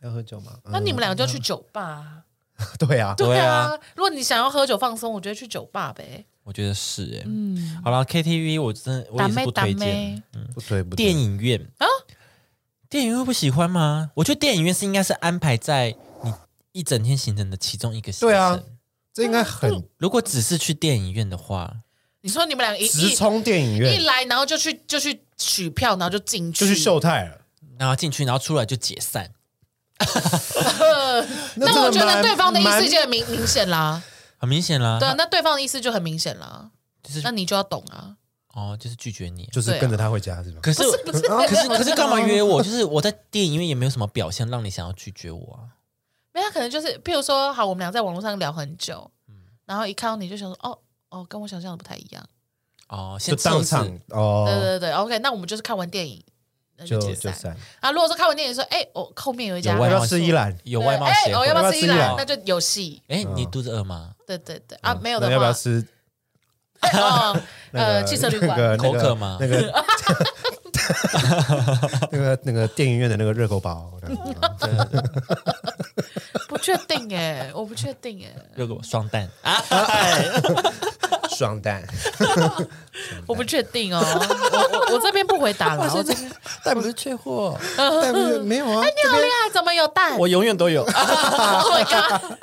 [0.01, 0.53] 要喝酒吗？
[0.63, 2.23] 嗯那你们两个就去酒吧啊。
[2.79, 6.25] 对啊，对啊啊，如果你想要喝酒放松，我觉得去酒吧呗。
[6.43, 7.23] 我觉得是哎。
[7.25, 10.23] 嗯，好了，KTV 我真的我也是打妹打不推荐妹。，
[10.55, 11.85] 不推不对，电影院啊
[12.89, 14.11] 电影院会不喜欢吗？
[14.15, 16.33] 我觉得电影院是应该是安排在你
[16.71, 18.29] 一整天行程的其中一个行程。
[18.29, 18.59] 对啊
[19.13, 21.77] 这应该很如果只是去电影院的话，
[22.21, 27.41] 你说你们两个一直一冲电影院一院，来，然后就去就去取票，然后就进去，就去秀泰了。
[27.77, 29.31] 然后进去，然后出来就解散。
[31.55, 34.01] 那我觉得对方的意思就很明明显啦。
[34.37, 36.69] 很明显啦，对啊，那对方的意思就很明显啦。
[37.01, 38.15] 就是那你就要懂啊。
[38.53, 39.45] 哦，就是拒绝你。
[39.51, 40.59] 就是跟着他回家是吗？
[40.61, 42.61] 可是不是可是可是干嘛约我？
[42.61, 45.73] 就是我在电影院也没有什么表现让你想要拒绝我啊。
[46.33, 50.77] 没有，可能就是，譬如说，好，我们俩在网络上聊很久，嗯然后一看到你就想说，哦
[51.09, 52.23] 哦，跟我想象的不太一样。
[52.89, 56.23] 哦，就先当场哦对哦，对对，OK，那我们就是看完电影
[56.77, 57.33] 那就解散。
[57.33, 57.57] 就散。
[57.79, 60.55] 啊，如果说看完电影说，哎，我后面有一家有外貌要不要吃一兰？
[60.63, 62.15] 有外貌哎协会我要不要吃一兰？
[62.17, 63.01] 那就有戏。
[63.07, 64.11] 哎，你肚子饿吗？
[64.25, 65.85] 对对对啊，没有的话要不要，吃
[66.93, 67.35] 哦，
[67.71, 69.57] 那个呃，汽车旅馆那个口渴吗那个
[72.11, 73.91] 那个那个电影院的那个热狗堡，
[76.47, 79.59] 不确定哎，我不确定哎，热狗双蛋啊，
[81.37, 81.83] 双蛋，
[83.27, 86.31] 我不确定哦，我我我这边不回答了，我这边
[86.63, 88.83] 蛋不是缺货，蛋不是没有啊？
[88.83, 90.17] 你好厉害，怎么有蛋？
[90.17, 90.83] 我永远都有。
[90.89, 92.37] Oh my god！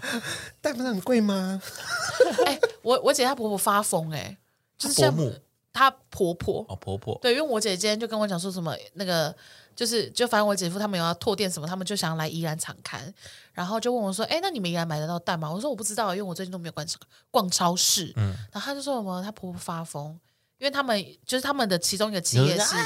[0.60, 1.60] 蛋不是很贵吗？
[2.46, 4.36] 哎，我我姐她婆婆发疯哎，
[4.78, 5.32] 就是像伯母
[5.72, 9.34] 她婆婆哦，婆婆对，因为我姐今天就跟我讲说什么那个，
[9.74, 13.12] 就是就反正我姐夫他们有要拓店什么，他们就想要来宜兰场刊，
[13.52, 16.86] 然后就问我说：“哎，那你们宜兰买得到蛋吗？”我说：“我不知道，因为我最近都没有逛
[17.30, 20.18] 逛超市。”嗯，然后他就说什么他婆婆发疯，
[20.58, 22.76] 因为他们就是他们的其中一个企业是，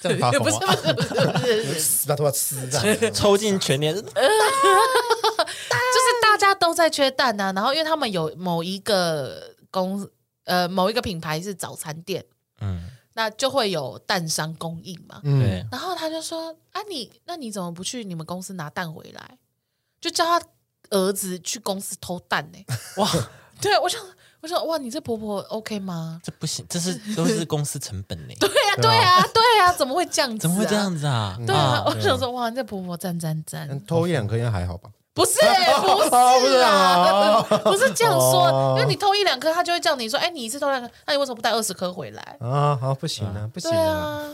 [0.00, 0.76] 这样发不是疯啊？
[0.94, 4.12] 不是不是不是，死把头发吃这样抽进全年， 就是
[6.22, 10.08] 大家都在缺蛋呐、然后因为他们有某一个公
[10.44, 12.24] 呃某一个品牌是早餐店，
[12.60, 15.20] 嗯，那就会有蛋商供应嘛。
[15.24, 19.38] 嗯，然后他就说：“啊你，那你怎么不去你们公司拿蛋回来？
[20.00, 20.46] 就叫他
[20.90, 22.58] 儿子去公司偷蛋呢、
[22.98, 23.08] 哇，
[23.60, 24.00] 对，我想，
[24.40, 26.20] 我想，哇，你这婆婆 OK 吗？
[26.24, 30.74] 这不行，这是都是公司成本 呢，对呀、对呀、对呀、怎么会这样子、怎么会这？
[30.74, 31.38] 样子啊？
[31.46, 34.90] 对啊，我想说，哇，你这婆婆赞赞赞，偷一两颗应该还好吧？
[35.14, 42.36] 不是，不是 啊， 不是这样说，哦因为你偷一两颗，他就会叫你说，哎，你一次偷两颗，那你为什么不带二十颗回来？
[42.40, 44.30] 啊，好不行啊，不行对啊，啊，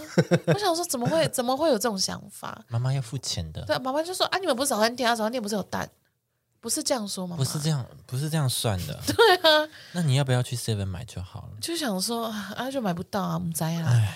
[0.46, 2.64] 我想说，怎么会， 怎么会有这种想法？
[2.68, 5.88] 妈妈要付钱的，对，妈妈就说，啊，你们不是早餐店啊，早餐店不是有蛋？
[6.60, 7.36] 不是这样说吗？
[7.36, 8.98] 不是这样，不是这样算的。
[9.06, 11.48] 对啊，那你要不要去 Seven 买就好了？
[11.60, 14.14] 就想说啊，就买不到啊，母灾啊，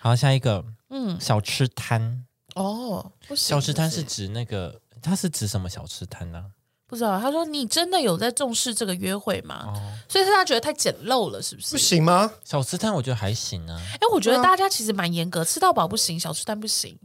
[0.00, 2.24] 好，下一个嗯，小吃摊，
[2.54, 6.44] 哦，不行小吃摊是指那个，它是指什么小吃摊呢？
[6.86, 7.20] 不知道。
[7.20, 9.64] 他说你真的有在重视这个约会吗？
[9.66, 11.72] 哦，所以是他觉得太简陋了，是不是？
[11.72, 11.78] 不。
[11.78, 12.30] 行吗？
[12.44, 13.80] 小吃摊我觉得还行啊。
[13.94, 16.98] 哎，我觉得大家其实蛮严格，吃到饱不行，小吃摊不行。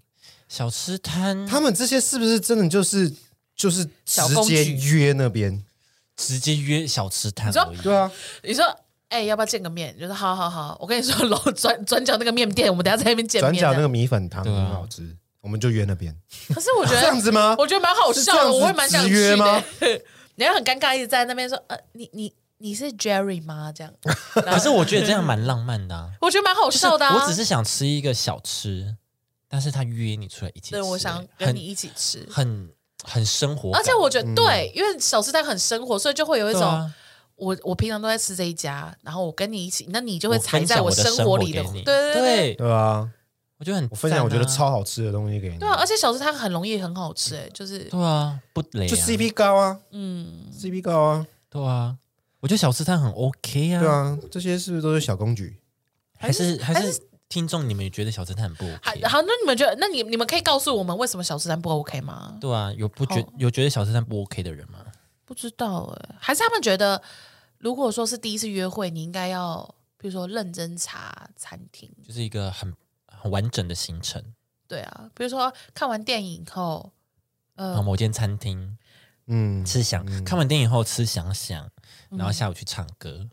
[0.47, 3.11] 小吃摊他们这些是不是真的就是
[3.55, 5.63] 就是直接约那边？
[6.15, 7.73] 直接约小吃摊你说。
[7.81, 8.11] 对啊，
[8.43, 8.63] 你说，
[9.09, 9.97] 哎，要不要见个面？
[9.99, 13.51] 就说好好好，我跟你说，楼转转角那个面店，我们等下在那边见面。
[13.51, 16.15] 转角那个米粉汤很好吃，我们就约那边，
[16.56, 17.53] 可是我觉得这样子吗？
[17.60, 19.62] 我觉得蛮好笑的，我会蛮想约吗。
[20.36, 23.69] 你要很尴尬，一直在那边说，呃，你你你是 Jerry 吗？
[23.75, 23.93] 这样，
[24.34, 26.10] 可是我觉得这样蛮浪漫的啊。
[26.21, 27.13] 我觉得蛮好笑的、啊。
[27.13, 28.95] 我只是想吃一个小吃，
[29.49, 32.25] 但是他约你出来一起吃，对，我想跟你一起吃。
[32.32, 32.69] 很
[33.03, 36.93] 很生活，而且我觉得对，因为小吃摊很生活，所以就会有一种、啊
[37.36, 43.10] 我我平常都在吃这一家，然后我跟你一起，那你就会我分踩在我生生活里的，对对对，对啊，
[43.63, 45.76] 我觉得很我分享我觉得超好吃的东西给你，对啊！
[45.80, 51.95] 而且小吃摊很容易很好吃，哎，就是对啊，不雷啊就 CP 高啊，嗯，CP 高啊，对啊，
[52.41, 55.58] 我觉得小吃摊很 OK 啊，对啊，这些是不是都是小公举？
[56.17, 59.08] 还是还还是听众你们也觉得小吃摊很不还 OK？
[59.08, 62.38] 好，那你们觉得，那你你们可以告诉我们为什么小吃摊不 OK 吗？
[62.41, 64.80] 对啊，有不觉有觉得小吃摊不 OK 的人吗？
[65.23, 67.02] 不知道哎，还是他们觉得，
[67.60, 69.63] 如果说是第一次约会，你应该要，
[69.97, 72.73] 比如说认真查餐厅，就是一个很
[73.23, 74.21] 很完整的行程，
[74.67, 76.91] 对啊，比如说看完电影后，
[77.55, 78.77] 然后某间餐厅
[79.27, 81.69] 嗯，吃想，看完电影后吃想想，
[82.09, 83.25] 然后下午去唱歌，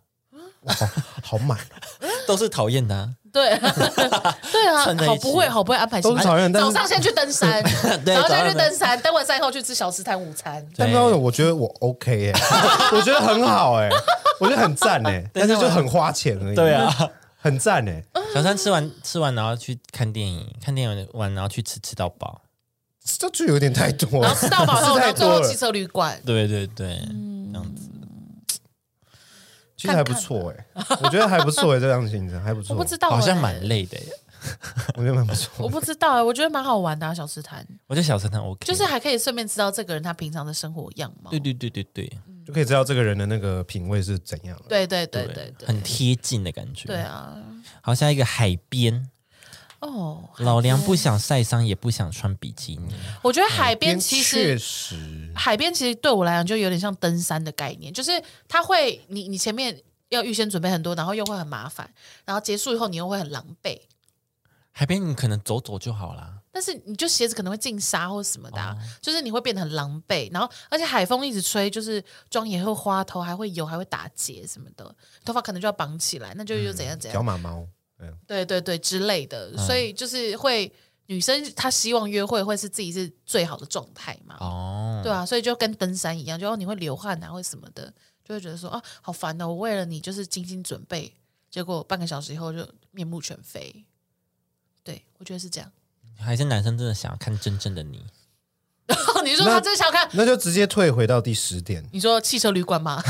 [1.24, 1.58] 好满，
[2.28, 3.10] 都是讨厌的啊。
[3.32, 6.12] 对 对啊好不会，好不会安排行程。
[6.14, 7.60] 都是讨厌早上先去登山，
[8.06, 10.64] 然后再早上去登山，登完山以后去吃小吃摊午餐。
[10.76, 12.32] 但不知道为什么我觉得我 OK 耶，
[12.92, 13.88] 我觉得很好哎，
[14.38, 16.92] 我觉得很赞哎，但是就很花钱而已，对，啊，
[17.40, 22.42] 很赞哎，小三吃完吃完，然后去看电影，看电影完然后去吃吃到饱。
[23.02, 24.20] 这就有点太多。
[24.20, 26.20] 了，然后吃到饱后，吃太然后最后多了汽车旅馆。
[26.24, 27.50] 对对对，嗯。
[27.52, 27.88] 这样子。
[29.76, 30.66] 其实还不错哎，
[31.02, 34.06] 我觉得还不错哎，这样行程还不错，我不知道欸，好像蛮累的耶。
[34.94, 41.30] 我觉得蛮不错，我不知道哎，我觉得蛮好玩的啊，小吃摊，我觉得小吃摊 OK，就是还可以顺便知道这个人他平常的生活样貌。
[41.30, 42.12] 对对对对对
[42.46, 44.64] 就可以知道这个人的那个品味是怎样了。
[44.68, 46.86] 对对对对对，很贴近的感觉。
[46.86, 47.36] 对，啊。
[47.82, 49.08] 好，下一个海边，
[49.80, 52.94] 哦，老娘不想晒伤，也不想穿比基尼。
[53.22, 61.88] 我觉得海边其确实实，海边其实对我来讲就有点像登山的概念，就是它会你你前面要预先准备很多，然后又会很麻烦，
[62.24, 63.80] 然后结束以后你又会很狼狈。
[64.72, 66.39] 海边你可能走走就好啦。
[66.52, 68.78] 但是你就鞋子可能会进沙或什么的啊、哦。
[69.00, 77.14] 就是你会变得很狼狈，然后而且海风一直吹，就是妆也会花头，还会油，还会打结什么的，头发可能就要绑起来，那就又怎样怎样。
[77.14, 77.66] 小样，马猫，
[77.98, 80.72] 嗯，对对对之类的，所以就是会
[81.06, 87.92] 女生她希望约会会是自己是最好的状态嘛，哦，对啊，所以就跟登山一样，就哦你会流汗啊会什么的，
[88.24, 91.14] 就会觉得说啊好烦哦，我为了你就是精心准备，
[91.50, 93.84] 结果半个小时以后就面目全非，
[94.82, 95.70] 对我觉得是这样。
[96.22, 98.04] 还是男生真的想要看真正的你。
[99.22, 100.08] 你说他真的想看？
[100.12, 103.00] 那就直接退回到第十点，你说汽车旅馆吗？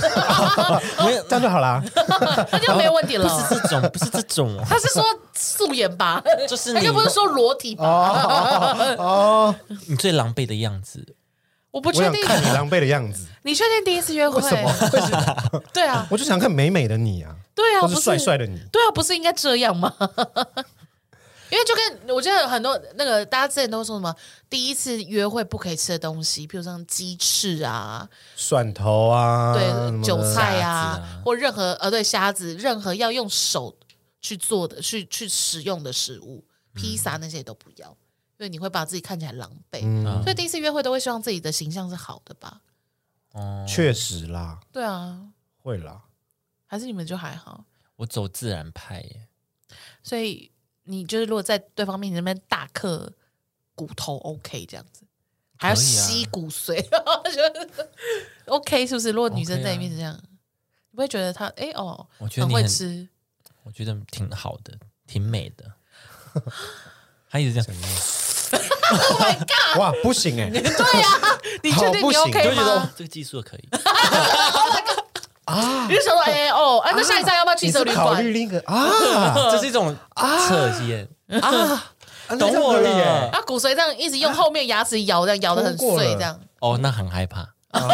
[1.03, 1.83] 没有，这样就好啦。
[2.53, 3.27] 那就没有问题了。
[3.27, 5.03] 不是这种，不是这种哦，他是说
[5.35, 6.23] 素颜吧？
[6.47, 7.85] 就是你他又不是说裸体吧？
[8.99, 9.55] 哦，
[9.87, 11.17] 你最狼狈的样子。
[11.71, 14.43] 我不确定，看你狼狈的样子，你确定第一次约会？
[14.43, 14.71] 为什么？
[14.93, 15.63] 为什么？
[15.73, 18.61] 对啊，我就想看美美的你啊，对啊，或不是是帅帅的你。
[18.71, 19.95] 对啊，不是应该这样吗？
[21.51, 24.15] 因为就跟我觉得很多那个大家之前都说什么
[24.49, 33.77] 第一次约会不可以吃的东西，比如像鸡翅啊，蒜头啊，对，韭菜啊啊，或任何呃对虾子，任何要用手
[34.21, 37.89] 去做的、去去使用的食物，披萨那些都不要，
[38.39, 39.81] 因为你会把自己看起来狼狈。
[39.83, 42.61] 嗯，所以第一次约会都会希望自己的形象是好的吧？
[43.33, 45.21] 哦，确实啦，对啊，
[45.63, 46.03] 会啦。
[46.67, 47.65] 还是你们就还好？
[47.97, 49.27] 我走自然派耶。
[50.03, 50.51] 所以
[50.91, 53.13] 你就是如果在对方面前那边大刻
[53.75, 55.03] 骨头，OK 这样子，
[55.57, 57.89] 还要吸骨髓，觉 得
[58.47, 59.11] OK 是不是？
[59.13, 60.15] 如果女生在你面前这样，
[60.91, 63.09] 你不会觉得她哎哦，很我觉得你很，会吃？
[63.63, 64.75] 我觉得挺好的，
[65.07, 65.65] 挺美的。
[67.31, 67.67] 他一直这样，
[68.91, 69.79] Oh my god！
[69.79, 70.61] 哇，不行哎， 对
[71.01, 72.93] 呀、你确定你 OK 觉得哦吗？
[72.97, 73.69] 这个技术可以。
[75.89, 78.07] 你就想说哎哦，啊，那下一站要不要汽你是车旅馆？
[78.07, 79.35] 考虑另一个啊。
[79.51, 81.09] 这是一种测验，
[81.41, 81.85] 啊，
[82.39, 82.89] 懂我了。
[82.89, 83.31] 耶。
[83.33, 86.05] 啊，骨髓这样一直用后面牙齿咬，这样咬的很通过了。
[86.05, 86.39] 碎，这样。
[86.61, 87.47] 哦，那很害怕。
[87.73, 87.87] 好，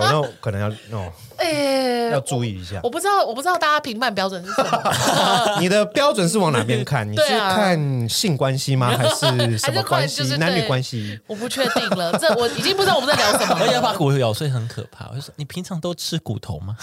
[0.00, 2.90] 那我可能要哦哎、要注意一下我。
[2.90, 5.58] 不知道，我不知道大家评判标准是什么。
[5.58, 7.06] 你的标准是往哪边看？
[7.10, 8.88] 你是对啊看性关系吗？
[8.96, 10.20] 还是什么关系？
[10.20, 11.18] 还是看就是男女对关系？
[11.26, 13.98] 我不确定了，这我已经不知道我们在聊什么而且要把了。
[13.98, 15.08] 骨头咬碎很可怕。
[15.08, 16.76] 我就说你平常都吃骨头吗？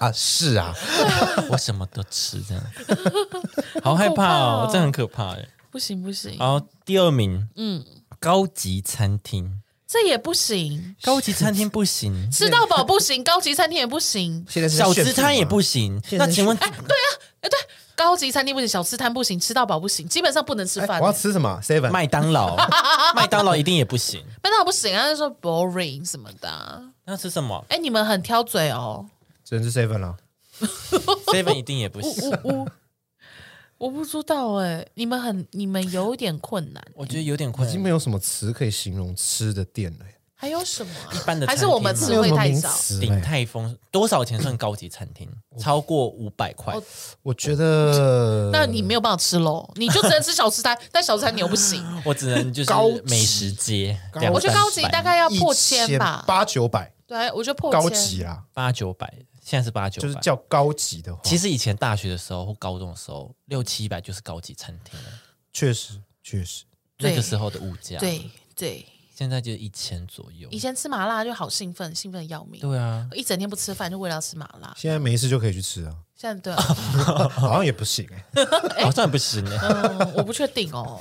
[0.00, 0.74] 啊，是啊，
[1.48, 2.62] 我什么都吃，这样
[3.82, 5.48] 好害怕哦，好可怕哦这很可怕哎。
[5.70, 7.84] 不行不行，好，第二名，嗯，
[8.18, 9.60] 高级餐厅，
[9.90, 14.44] 这也不行，高级餐厅不行，吃到饱不行，高级餐厅也不行。
[14.46, 15.98] 现在是小吃摊也不行。
[16.12, 17.08] 那请问，哎，对啊，
[17.40, 17.58] 哎对，
[17.96, 22.54] 高级餐厅不行，小吃摊不行，吃到饱不行，基本上不能吃饭、哎我要吃什么？seven 麦当劳，
[23.16, 24.22] 麦当劳一定也不行。
[24.42, 26.82] 麦当劳不行啊，就说 boring 什么的啊。
[27.06, 29.06] 那吃什么哎，你们很挑嘴哦。
[29.42, 30.14] 只能吃 seven 了。
[31.32, 32.30] seven 一定也不行。
[33.78, 36.84] 我不知道哎，你们很你们有点困难。
[36.94, 37.70] 我觉得有点困难。
[37.70, 41.14] 已经没有什么词可以形容吃的店了耶，还有什么啊？
[41.14, 43.00] 一般的还是我们餐厅词没有什么名汇太少？
[43.00, 43.20] 鼎嘞。
[43.20, 45.28] 泰丰多少钱算高级餐厅？
[45.58, 46.82] 超过五百块哦。
[47.22, 51.84] 我觉得，那你没有办法吃喽，你就只能吃小吃摊，但小吃摊你又不行。
[52.04, 56.24] 我只能就是高级美食街，高两我觉得高级大概要破一千吧。
[56.26, 59.12] 八九百，对，我觉得破高千级啦，八九百，
[59.48, 60.06] 现在是八九百。
[60.06, 65.08] 就是叫高级的话，其实以前大学的时候或高中的时候，六七百就是高级餐厅了。
[65.50, 66.64] 确实确实，
[66.98, 68.84] 那个时候的物价，，对对，
[69.14, 70.58] 现在就一千左右以。
[70.58, 74.74] 前吃麻辣就好兴奋，兴奋得要命，对啊，一整天不吃饭就为了要吃麻辣。
[74.76, 76.62] 现在没事就可以去吃啊，现在对啊，
[77.32, 78.44] 好像也不行哎。
[78.84, 79.58] 好像也不行呢。
[79.62, 81.00] 嗯，我不确定哦。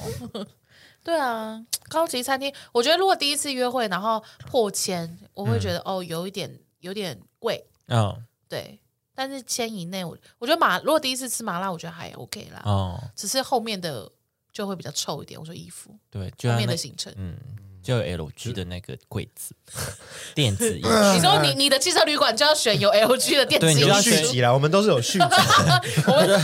[1.04, 8.80] 对啊，高级餐厅，我觉得如果第一次约会然后破千，我会觉得、哦，有一点有点贵，嗯对。
[9.20, 14.08] 但是千以内，我我觉得麻如果第一次吃麻辣，我觉得还 OK 啦，哦，只是后面的
[14.54, 15.40] 就会比较臭一点。
[15.40, 17.36] 我说衣服对，就后面的行程，嗯，
[17.82, 19.56] 就有 LG 的那个柜子，
[20.36, 20.84] 电子衣
[21.16, 25.26] 你说你你的汽车旅馆就要选有 LG 的电子有对你就要续集啦，我们都是有续集，
[26.06, 26.40] 我们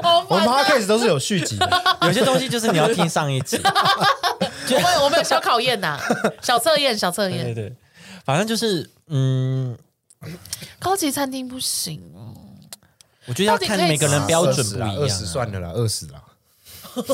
[0.00, 1.98] 好我们烦啊 podcast 都是有续集的。
[2.02, 3.58] 有些东西就是你要听上一集。
[3.64, 5.98] 我们我们有小考验呐，
[6.40, 7.52] 小测验，小测验。
[7.52, 7.76] 对对，
[8.24, 9.76] 反正就是嗯，
[10.78, 12.34] 高级餐厅不行哦，
[13.26, 14.94] 我觉得要看每个人标准不一样啊。
[14.96, 16.22] 二十算了啦，二十啦，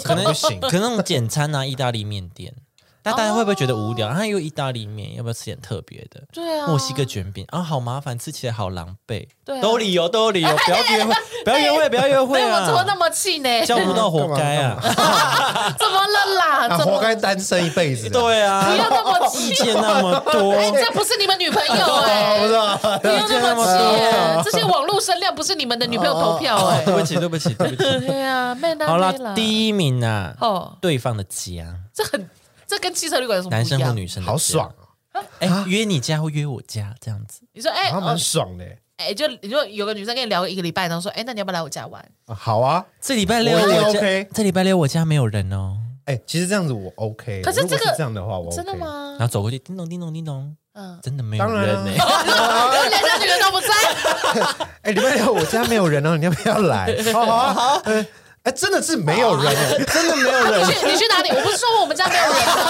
[0.05, 2.55] 可能不行 可能那种简餐啊，意大利面店，
[3.03, 4.13] 但大家会不会觉得无聊？
[4.13, 6.21] 它有意大利面，要不要吃点特别的？
[6.33, 9.27] 对啊，墨西哥卷饼啊，好麻烦，吃起来好狼狈。
[9.45, 12.97] 对啊都有理由，都有理由，不要约会， 不要约会，不要约会啊我怎么那啊！
[12.97, 13.67] 么气呢？
[13.67, 14.77] 交不到活该啊！
[15.79, 16.35] 怎么了
[16.69, 16.79] 啦？
[16.79, 18.21] 活该单身一辈子的。
[18.21, 19.51] 对啊，不要那么气？
[19.51, 26.85] 意见那么多，哎，这不是你们女朋友 哎，不是啊，不要那么气哎，这些网络声量不是你们的女朋友投票哎。
[26.85, 28.07] 对不起，对不起，对不起。
[28.07, 32.29] 对啊，好了，第一名啊，哦，对方的家，这很
[32.71, 33.97] 这跟汽车旅馆有什么不男生或样？
[33.97, 34.73] 女生的家好爽，
[35.11, 38.79] 啊，哎，约你家或约我家这样子，你说哎蛮爽的欸。
[38.97, 42.01] 哎，就你说有个女生跟你聊一个礼拜，然后说哎，那你要不要来我家玩？
[42.27, 47.39] 啊好啊，这礼拜六我 OK，这礼拜六我家没有人哦，哎，其实这样子我 OK。
[47.39, 48.77] 如果可是这个这样的话，我 OK 真的？
[48.77, 49.27] 吗然？
[49.27, 51.91] 后走过去，叮咚叮咚叮咚，嗯，真的没有当然啊人呢。
[52.89, 54.67] 连这女人都不在。
[54.83, 56.95] 哎，礼拜六我家没有人哦，你要不要来？
[57.13, 57.75] 好好啊好。
[57.87, 58.07] 呃
[58.45, 60.73] 哎，真的是没有人哎，真的没有人 你。
[60.73, 61.31] 去你去哪里？
[61.31, 62.63] 我不是说我们家没有人吗？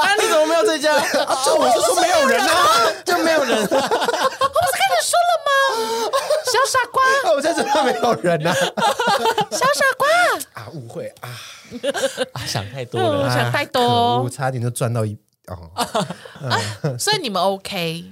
[0.02, 0.98] 啊，你怎么没有在家？
[1.44, 3.58] 就我是说没有人啊，就没有人。
[3.60, 5.50] 我不是跟你说了吗？
[6.46, 8.54] 小傻瓜，我在这边没有人啊。
[9.50, 10.08] 小傻瓜，
[10.54, 11.28] 啊，误会啊，
[12.32, 13.30] 啊想太多嗯了。
[13.34, 15.16] 想太多我，差点就赚到一
[15.48, 15.70] 哦。
[16.98, 18.04] 所以你们 OK？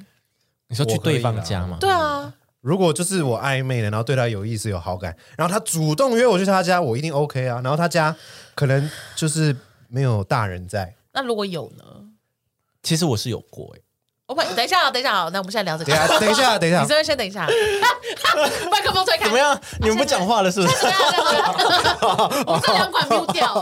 [0.68, 1.78] 你说去对方家吗？
[1.80, 7.60] 对啊，如果就是我暧昧的，然后对他有意思、有好感，然后他主动约我去他家，我一定 OK 啊。
[7.62, 8.14] 然后他家
[8.54, 9.56] 可能就是
[9.88, 11.84] 没有大人在，那如果有呢？
[12.82, 13.80] 其实我是有过哎，
[14.26, 15.92] 我们等一下啊，等一下啊，那我们现在聊这个。
[15.92, 17.46] 等一下，等一下， 等一下你这，边先等一下，
[18.70, 19.24] 麦克风推开。
[19.24, 19.38] 怎么？
[19.38, 19.60] 样？
[19.80, 20.74] 你们不讲话了是不是？
[22.46, 23.54] 我们这两款 mute 掉，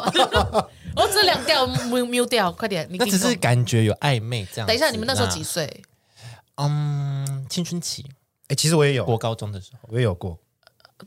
[0.97, 2.87] 我这两掉 mute mute 掉，快点！
[2.91, 4.67] 你那只是感觉有暧昧这样。
[4.67, 5.43] 等一下，你们那时候几？
[5.43, 5.83] 岁？
[6.57, 8.05] 嗯，青春期，
[8.49, 10.39] 哎，其实我也有，过高中的时候，我也有过。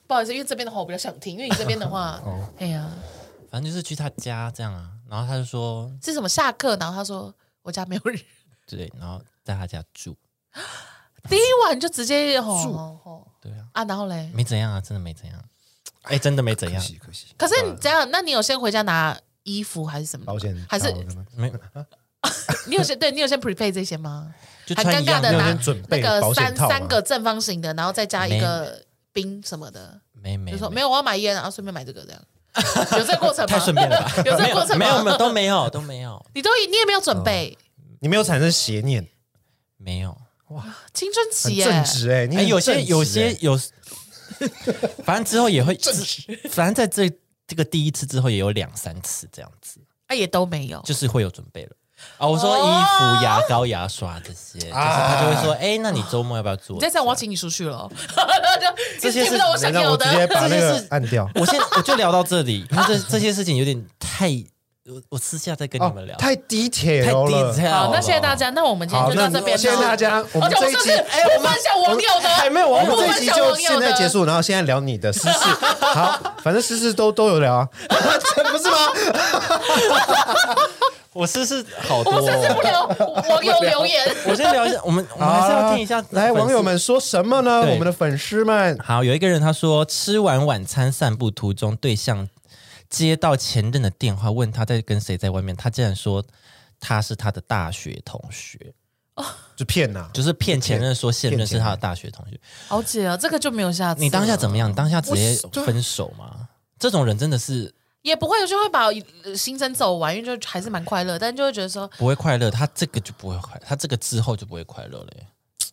[0.08, 2.22] 不好意思，因为这边的话我比较想听，因为你这边的话，
[2.60, 2.90] 哎呀，
[3.50, 4.92] 反正就是去他家这样啊。
[5.10, 7.34] 然后他就说，是什么下课，然后他说
[7.64, 8.22] 我家没有人，
[8.68, 10.16] 对，然后在他家住，
[11.30, 15.44] 第一晚就直接哦哦对啊，啊，然后嘞，没怎样啊，真的没怎样。
[16.04, 17.26] 哎，真的没怎样可，惜，可惜。
[17.38, 20.26] 可是你这样，那你有先回家拿衣服还是什么？
[20.26, 20.92] 保险还是
[21.36, 21.52] 没
[22.68, 24.34] 你有先对你有先 prepare 这些吗？
[24.66, 30.82] 就很穿一样的尴尬的拿先准备那个保险套三三个正方形的，然后再加一个冰什么的，没没没就说没。
[30.82, 32.22] 有，我要买烟，然后顺便买这个，这样。
[32.98, 33.48] 有这个过程吗？
[33.48, 34.14] 太顺便了吧？
[34.26, 34.86] 有这个过程吗？
[34.86, 36.26] 没有没有都没有都没有。
[36.34, 37.58] 你都你也没有准备？
[38.00, 39.08] 你没有产生邪念，
[39.78, 40.16] 没有。
[40.50, 40.64] 哇。
[40.94, 42.28] 青春很期耶，正直哎。
[42.28, 43.60] 你哎，很正直有些有些哎有，
[45.04, 45.78] 反正之后也会，
[46.50, 47.10] 反正在这
[47.48, 51.72] 这个第一次之后也有两三次这样子，啊也都没有，就是会有准备了。
[52.18, 56.76] 啊，我说衣服、牙膏、牙刷这些，就是他就会说，哎，那你周末要不要做？
[56.76, 57.90] 你再这样我要请你出去了，
[58.60, 58.68] 就
[59.00, 60.36] 这些是听 不到我想要那我直接的。
[60.36, 61.30] 把那个这些是按掉。
[61.36, 64.30] 我先 我就聊到这里，因为这这些事情有点太
[64.86, 66.16] 我我私下再跟你们聊。
[66.16, 67.54] 哦太 detail 太了。
[67.54, 69.58] detail 好，那了谢谢大家，那我们今天就到这边了。
[69.58, 70.24] 谢谢大家。
[70.34, 75.38] 我们这一集哎，我分享网友的，还没有，我们不这一集就现在的结束，然后现在聊你的私事。
[75.80, 78.78] 好，反正私事都都有聊啊，不是吗？
[81.14, 83.24] 我试试好多、我们甚至不哦。
[83.30, 84.16] 网友留言。
[84.28, 87.62] 我先聊一下，我们 我们还是要听一下好来网友们说什么呢？
[87.62, 92.30] 我们的粉丝们，好，有一个人他说，吃完晚餐散步途中，对象
[92.90, 96.24] 接到前任的电话，问他在跟谁在外面，他竟然说
[96.80, 98.74] 他是他的大学同学，
[99.56, 102.40] 就骗呐，就是骗前任说现任是他的大学同学。
[102.68, 104.02] 好姐啊，这个就没有下次。
[104.02, 104.70] 你当下怎么样？
[104.70, 105.36] 你当下直接
[105.66, 106.48] 分手吗？
[106.78, 108.86] 这种人真的是也不会，就会把
[109.24, 115.08] 呃行程走完，因为就还是蛮快乐，但就会觉得说，不会快乐，他这个就不会快，他这个之后就不会快乐了。
[115.18, 115.28] 耶。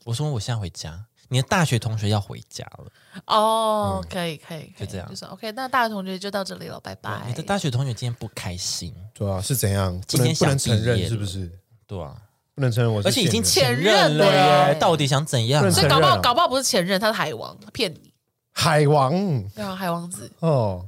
[0.04, 2.86] 我说我现在回家，你的大学同学要回家了，
[3.26, 5.08] 哦，可以可以，可以就这样。
[5.08, 7.22] 就是 OK，那大学同学就到这里了，拜拜。
[7.26, 10.00] 你的大学同学今天不开心，对啊，是怎样？
[10.06, 11.50] 今天能不能承认是不是？
[11.86, 12.16] 对啊，
[12.54, 14.16] 不能承认我是而且已经前任。
[14.16, 14.24] 了
[14.70, 15.64] 耶，到底想怎样？
[15.64, 15.70] 啊？
[15.70, 18.12] 所以搞不好搞不好不是前任，他是海王，他骗你。
[18.52, 19.12] 海王。
[19.54, 20.30] 对啊，海王子。
[20.40, 20.86] 哦，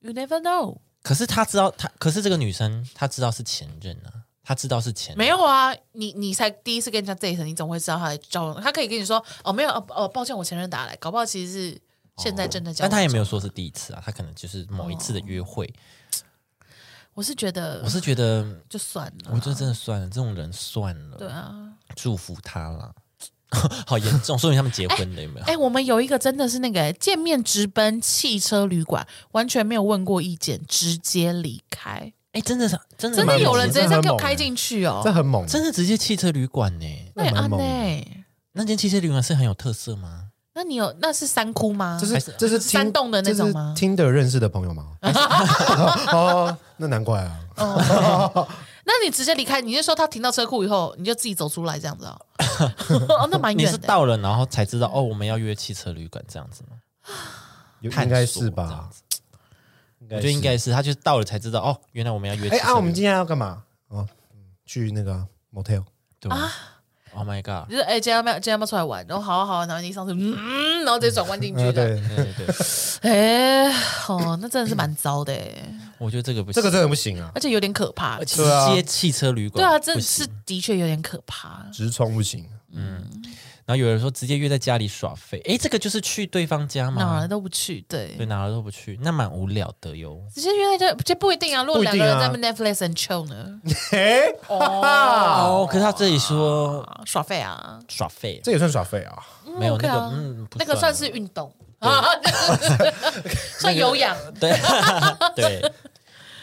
[0.00, 0.78] ，You never know。
[1.02, 11.80] 可是他知道他，可是这个女生她知道是前任啊，她知道是前任没有啊，你你才第一次跟人家 date，你总会知道他的交往，他可以跟你说哦没有哦哦，抱歉，我前任打来，搞不好其实是
[12.18, 12.90] 现在正在交往中。
[12.90, 15.72] 但他也没有说是第一次啊，他可能就是某一次的约会。
[17.14, 21.72] 我是觉得，我是觉得，就算了，我觉得真的算了，这种人算了，对啊。
[21.96, 22.94] 祝福他了。
[23.86, 25.46] 好严重， 说明他们结婚了有没有？
[25.46, 32.12] 哎、我们有一个真的是那个见面直奔汽车旅馆，完全没有问过意见，直接离开。
[32.32, 36.86] 哎，真的是真的真的有人直接这样给我开进去哦这，很猛，真的直接汽车旅馆呢？
[37.14, 38.06] 那也安蛮猛呢、的
[38.52, 40.24] 那间汽车旅馆是很有特色吗？
[40.54, 41.96] 那你有那是三窟吗？
[42.00, 44.88] 这是是这是山洞的那种吗听的认识的朋友吗？
[46.12, 47.38] 哦，那难怪啊。
[48.88, 52.18] 那你直接离开，你是说他停到车库以后，你就自己走出来这样子哦？
[53.20, 53.76] 哦，那蛮你远的。
[53.76, 56.78] 你是到了，然后才知道哦，我们要约汽车旅馆这样子吗？
[57.82, 58.88] 应该是吧？
[58.90, 59.02] 子
[60.00, 62.66] 我觉得应该是，他就是到了才知道哦，原来我们要约汽车旅馆。
[62.66, 63.62] 哎啊，我们今天要干嘛？
[63.88, 65.84] 哦，嗯去那个 motel。
[66.18, 66.50] 对啊
[67.14, 67.70] ，Oh my god！
[67.70, 69.04] 就是哎、今天要不要今天要不要出来玩？
[69.08, 71.66] 然后好啊好啊，然后你一上次，嗯，然后直接转弯进去的。
[71.66, 73.72] 呃对，对对对，哎、
[74.08, 78.18] 哦，那真的是蛮糟的哎，我觉得这个不这个行真的不行啊，而且有点可怕。
[78.24, 78.42] 直
[78.72, 81.64] 接汽车旅馆对啊，这不是的确有点可怕。
[81.72, 82.44] 直冲不行。
[83.68, 87.28] 然后有人说直接约在家里耍废，哎，这个就是去对方家嘛哪儿？
[87.28, 90.18] 都不去，对，对，哪儿都不去，那蛮无聊的哟。
[90.34, 91.62] 直接约在这，这不一定啊。
[91.62, 93.60] 如果两个人在那边 Netflix and chill 呢？
[93.92, 99.22] 哎，哦，可是他这里说啊耍废啊，耍废，这也算耍废啊？
[99.58, 101.52] 没有那个啊，嗯，那个算是运动。
[101.80, 102.06] 啊，
[103.60, 104.16] 算有氧。
[104.40, 104.50] 对
[105.36, 105.72] 对。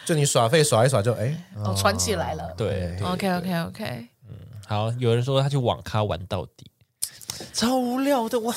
[0.04, 2.54] 就你耍废耍一耍就哎，哦，传起来了。
[2.56, 2.96] 对。
[3.02, 4.36] OK OK OK，嗯
[4.68, 6.70] 好，有人说他去网咖玩到底，
[7.52, 8.38] 超无聊的。
[8.40, 8.54] 哇，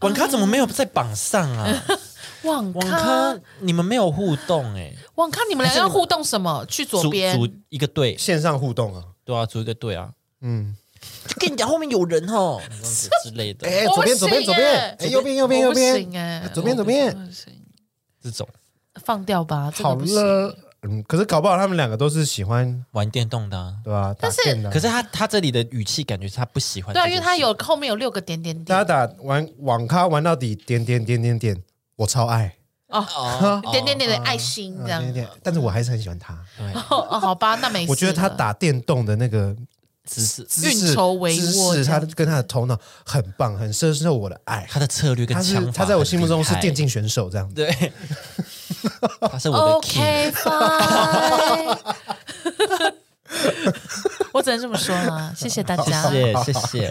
[0.00, 1.84] 网咖怎么没有在榜上啊？
[2.42, 6.64] 网 网咖咖你们没有互动哎、网咖，你们俩要互动什么？
[6.66, 7.36] 去左组边？
[7.38, 10.10] 组一个队，线上互动啊，对啊，组一个队啊，
[10.40, 10.76] 嗯，
[11.26, 17.06] 就跟你讲后面有人哦，这样子之类的，哎，我不左边左边行左边，哎哎，右边右边右我不边，行哎，左边左边。
[17.08, 17.52] 我不行。
[18.22, 18.48] 这种。
[19.04, 20.14] 放掉吧，这个好不行。
[20.16, 23.74] 了，嗯，可是搞不好他们两个都是喜欢，玩电动的、啊。
[23.84, 24.12] 对吧？
[24.18, 31.62] 打但是可是他他这里的语气感觉是他不喜欢这对啊，件事，因为他有后面有六个点点大家点打玩网咖玩到底，点点点点点，
[31.96, 32.56] 我超爱，
[32.88, 35.12] 哦 点点点的爱心这样点。
[35.14, 36.36] 点点，但是我还是很喜欢他。
[36.58, 37.90] 对哦哦，好吧，那没事了。
[37.90, 39.54] 我觉得他打电动的那个
[40.04, 44.66] 姿势，姿势运筹帷幄姿势，他跟他的头脑很棒，很深受我的爱。
[44.70, 47.54] 他的策略跟他枪法他在我心目中是电竞选手这样子。
[47.54, 47.92] 对，
[49.30, 50.32] 他是我的 king。
[54.32, 56.10] 我只能这么说了，谢谢大家。
[56.10, 56.88] 谢谢谢谢。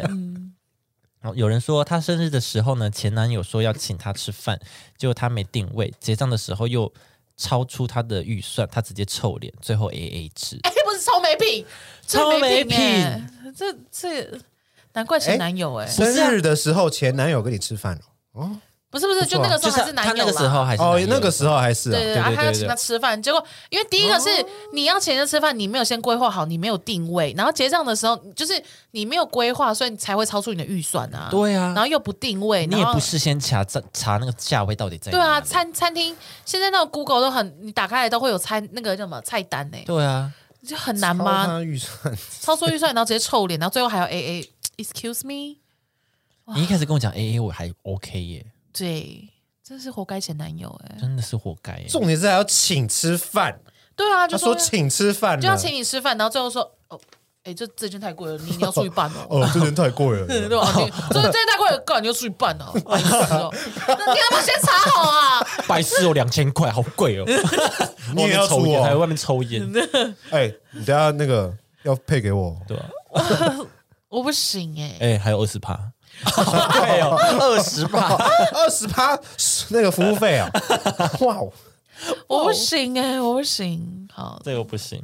[1.20, 4.60] 然后有人说他生日的时候呢，前男友说要请他吃饭，
[4.98, 6.92] 结果他没定位，结账的时候又
[7.38, 10.60] 超出他的预算，他直接臭脸，最后 A A 制。
[10.64, 11.66] 哎，不是臭没品，
[12.20, 12.78] 超没品。
[12.78, 13.22] 哎，
[13.56, 14.40] 这这
[14.94, 17.98] 难怪前男友哎，生日的时候前男友跟你吃饭
[18.34, 18.58] 哦，
[18.90, 22.36] 不是不是，就那个时候还是男友他那个时候还是哦那个时候还是啊对对，对，对对对。
[22.36, 24.28] 他要请他吃饭，结果因为第一个是
[24.74, 31.30] 你要请人家吃饭，你没有先规划好，你没有定位，然后结账的时候就是你没有规划，所以你才会超出你的预算啊。
[31.32, 31.68] 对啊。
[31.68, 40.30] 然后又不定位，你也不事先查查查那个价位到底在哪对啊，餐餐厅现在那个 Google 都很，你打开来都会有餐那个叫什么菜单呢，对啊，
[40.68, 41.48] 就很难超吗？
[41.48, 44.54] 他预算超出预算，然后直接臭脸，然后最后还要 A A。
[44.78, 45.60] Excuse me，
[46.56, 48.44] 你一开始跟我讲 A A 我还 OK 耶，
[48.74, 49.30] 对，
[49.64, 51.88] 真是活该前男友哎、真的是活该耶。
[51.88, 53.60] 重点是还要请吃饭，
[53.96, 56.72] 对啊，就说说请吃饭，就要请你吃饭，然后最后说哦，
[57.44, 59.26] 哎，这这件太贵了，你你要出去办哦。
[59.42, 60.72] 哦，这件太贵了， 对吧？
[60.78, 62.72] 你这这件太贵了，干你就出去办啊！
[62.86, 63.52] 白痴哦，
[63.88, 65.48] 那你要不要先查好啊？
[65.68, 67.26] 白痴哦，两千块，好贵哦！
[68.16, 69.68] 你也要抽烟，哦还有外面抽烟，
[70.30, 71.52] 哎，你等下那个
[71.84, 72.86] 要配给我，对吧？
[74.10, 75.74] 我不行哎，哎，还有二十趴，
[76.24, 78.16] 对哦，二十趴，
[78.54, 79.18] 二十趴
[79.70, 80.48] 那个服务费啊，
[81.22, 81.52] 哇哦，
[82.28, 84.08] 我不行哎，我不行。
[84.14, 85.02] 好，这个不行。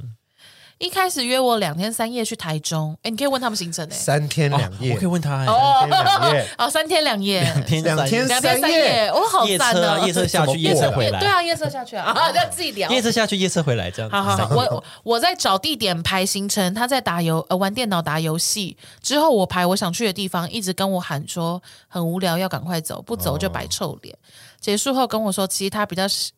[0.80, 3.96] 一开始约我两天三夜去台中，哎，你可以问他们行程哎。
[3.96, 10.06] 三天两夜我可以，问他哎，三天两夜，哦，三天两夜， 天两天两天三三夜夜，哦，好夜赞车啊，哦！
[10.06, 12.90] 夜车下去，夜车回来，对啊，夜车下去啊， 啊，要自己聊。
[12.92, 14.16] 夜车下去，夜车回来，这样子。
[14.16, 18.78] 好好好，我我我在找地点排行程，他在打游呃玩电脑打游戏。
[19.02, 24.16] 之后我排我想去的地方，一直跟我喊说很无聊，要赶快走，不走就摆臭脸。
[24.60, 26.32] 结束后跟我说，其实他比较喜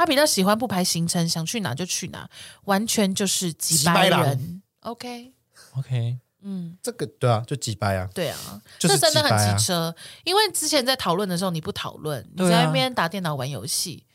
[0.00, 2.26] 他比较喜欢不排行程，想去哪就去哪，
[2.64, 4.62] 完全就是几几百人。
[4.80, 9.94] OK，OK，嗯这个对啊，就几百啊，对啊，就是这真的很机车。
[10.24, 14.06] 因为之前在讨论的时候你不讨论，你对啊在那边打电脑玩游戏，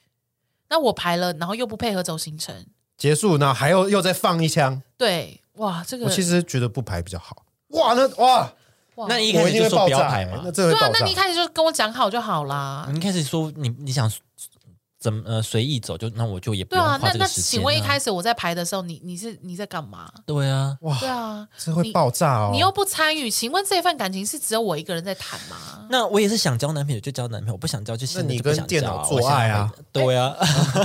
[0.69, 2.65] 那我排了，然后又不配合走行程，
[2.97, 7.45] 结束，然后还要又再放一枪，对，哇，这个我其实觉得不排比较好。
[7.67, 8.51] 哇，那哇，
[8.95, 10.51] 哇那你一开我一定会始就说不要排嘛那。
[10.51, 11.13] 真的对啊，那你一。
[11.13, 12.88] 开始就跟我讲好就好啦。
[12.91, 14.11] 你一开始说你你想
[15.05, 17.51] 怎么呃随意走，就那我就也不对啊，用花那那这个时间啊。
[17.51, 20.09] 请问一开始我在排的时候，你你是你在干嘛？
[20.25, 22.49] 对啊，哇对，啊，这会爆炸哦！
[22.51, 25.85] 你又不参与，请问这份感情是只有我一个人在谈吗？
[25.91, 29.71] 那我也是想交男朋友就交男朋友，我不想交就现在你就不想跟电脑做爱啊？
[29.93, 30.35] 对啊，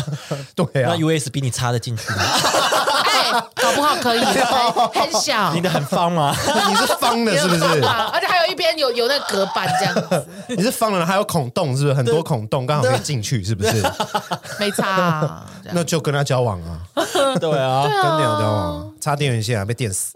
[0.55, 2.19] 对啊那，USB 你插得进去吗？
[3.21, 4.35] 哎，搞不好可以，很
[5.03, 6.35] 很小你，的很方吗？
[6.69, 7.81] 你是方的，是不是？
[7.83, 11.95] 啊而且还有一边有有那个隔板这样子，你是方的，还有孔洞，是不是？
[11.95, 13.83] 很多孔洞，刚好可以进去，是不是？
[14.59, 15.47] 没差啊。
[15.63, 16.81] 这样那就跟他交往啊，
[17.39, 20.13] 对啊，跟电脑交往啊，插电源线啊，被电死。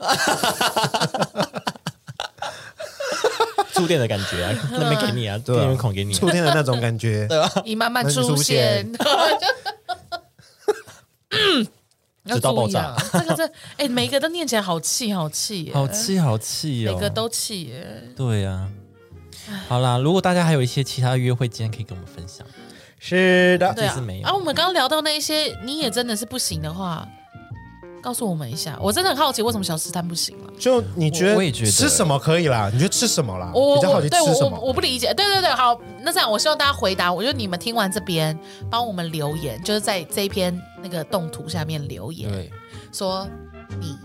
[3.72, 6.16] 触电的感觉啊，那边给你啊，对啊电源孔给你啊。
[6.18, 7.28] 触电的那种感觉，
[7.64, 9.08] 你慢慢慢慢出出现，要
[12.32, 12.96] 直到爆注意啊！
[13.12, 16.94] 这个这哎，每个都念起来好气好气耶，好气好气哦！
[16.94, 18.02] 每个都气耶。
[18.16, 18.68] 对呀、
[19.68, 22.46] 好啦，如果大家还有一些其他约会经验可以跟我们分享，
[22.98, 27.06] 是的，对啊是没，有啊，我们刚刚聊到那一些，你也真的是不行的话，
[28.02, 28.78] 告诉我们一下。
[28.80, 30.52] 我真的很好奇，为什么小吃摊不行了？
[30.58, 32.70] 就你觉得我也觉得吃什么可以啦？
[32.72, 33.50] 你觉得吃什么啦？
[33.54, 34.58] 我比较好奇吃什么？
[34.58, 35.12] 我不理解。
[35.12, 38.38] 对对对，好，那这样我希望大家回答，我觉得你们听完这边
[38.70, 42.52] 帮我们留言，就是在这一篇那个动图下面留言，对，
[42.92, 43.26] 说
[43.80, 43.96] 你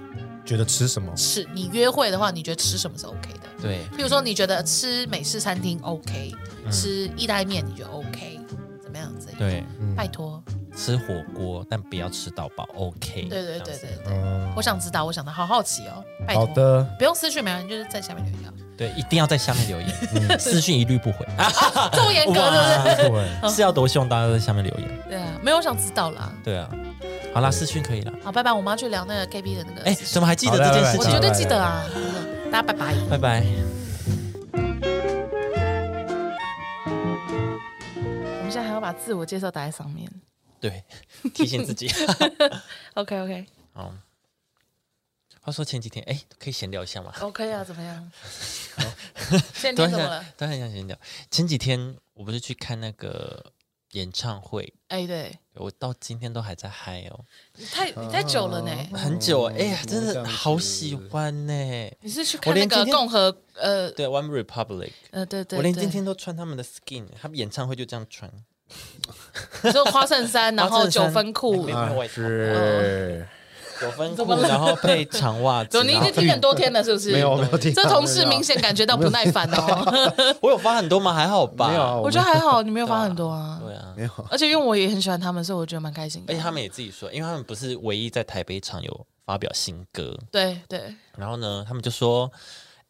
[0.46, 1.14] 觉得吃什么？
[1.16, 3.50] 吃你约会的话，你觉得吃什么是 OK 的？
[3.62, 6.34] 对，譬如说，你觉得吃美式餐厅 OK，、
[6.72, 8.40] 吃意大利面你觉得 OK，
[8.82, 9.28] 怎么样子？
[9.38, 9.64] 对，
[9.98, 10.42] 拜托，
[10.74, 13.28] 吃火锅但不要吃到饱，OK。
[13.30, 19.90] 对对对对对，嗯，我想知道，我想的好好奇哦，拜托，好的，不用私讯，没关系，就是在下面留言，对，一定要在下面留言，
[20.40, 21.28] 私讯一律不回，
[21.92, 23.26] 这么严格是不是？
[23.42, 24.88] 对，是要多希望大家在下面留言。
[25.10, 26.32] 对啊，没有我想知道啦。
[26.42, 26.70] 对啊，
[27.34, 28.14] 好啦，私讯可以了。
[28.24, 31.20] 好，拜拜，我们要去聊那个 KB 的那个哎，怎么还记得这件事情我绝？
[31.20, 31.84] 对记得啊，
[32.50, 32.96] 大家拜拜。
[33.10, 33.44] 拜拜。
[34.54, 34.58] 我
[38.42, 40.10] 们现在还要把自我介绍打在上面。
[40.62, 40.82] 对，
[41.34, 41.92] 提醒自己。
[42.96, 43.92] OK OK 好。
[45.50, 48.12] 话说前几天，哎，可以闲聊一下吗？OK 啊，怎么样？
[49.56, 50.96] 现在你怎么了？，突然想闲聊。
[51.32, 53.44] 前几天我不是去看那个
[53.94, 57.26] 演唱会，哎，对，我到今天都还在嗨哦，
[57.56, 58.72] 你太你太久了呢。
[58.94, 61.92] 很久哎呀，真的好喜欢呢。
[62.02, 68.32] 你是去看那个共和呃对，One Republic，呃对对，我连今天都穿他们的 skin，他们演唱会就这样穿，
[69.64, 72.08] 你说花衬衫，然后九分裤没，有没
[73.82, 75.70] 有分裤，然后配长袜子。
[75.70, 77.12] 走，你已经听很多天了，是不是？
[77.12, 80.38] 没有没有听，这同事明显感觉到不耐烦哦。
[80.42, 81.14] 我有发很多吗？
[81.14, 81.68] 还好吧。
[81.72, 83.60] 没有啊，我觉得还好，你没有发很多啊。
[83.64, 86.34] 对啊，没有，而且因为我也很喜欢他们，所以我觉得蛮开心的。
[86.34, 92.30] 而且他们也自己说，因为他们不是唯一在台北场有发表新歌，对对，然后呢，他们就说，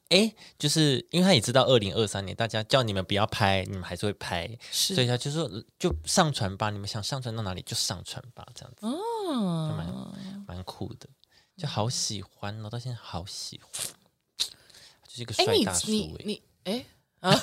[0.10, 11.08] 哎，就是因为他也知道二零二三年大家叫你们不要拍，你们还是会拍，所以是他就说就上传吧，你们想上传到哪里就上传吧，这样子，哦蛮嗯，蛮酷的，
[11.56, 13.72] 就好喜欢哦，到现在好喜欢，
[15.08, 15.92] 就是一个哎，你帅大叔哎。
[15.94, 16.86] 你你哎。
[17.20, 17.36] 啊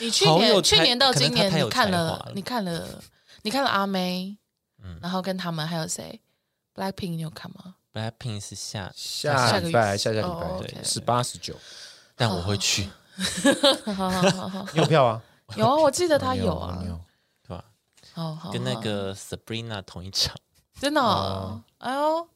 [0.00, 3.00] 你去年去年到今年你看了了你看了
[3.42, 4.36] 你看了阿妹，
[4.82, 6.20] 嗯然后跟他们还有谁
[6.74, 7.76] ？Blackpink 你有看吗？
[7.92, 11.54] Blackpink 是下，下礼拜下下礼哦拜对，是八十九，
[12.16, 12.88] 但我会去，
[13.84, 15.22] 好好好好，你有票啊？
[15.56, 16.98] 有啊，我记得他有啊，有，
[17.46, 17.64] 对吧？
[18.14, 20.34] 好好跟那个 Sabrina 同一场，
[20.80, 22.26] 真的、哦，哎呦，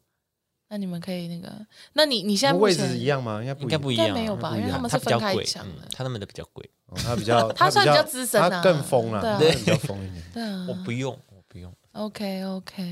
[0.68, 1.50] 那你们可以那个，
[1.94, 3.40] 那你你现在位置一样吗？
[3.42, 10.22] 应该不一应该不一样没有吧因为他们是比较贵分开抢的嗯，他们的比较贵，哦他比较 他算比比较资深啊他更疯了，对比较疯一点。
[10.34, 12.82] 对啊，我不用，我不用，OK OK，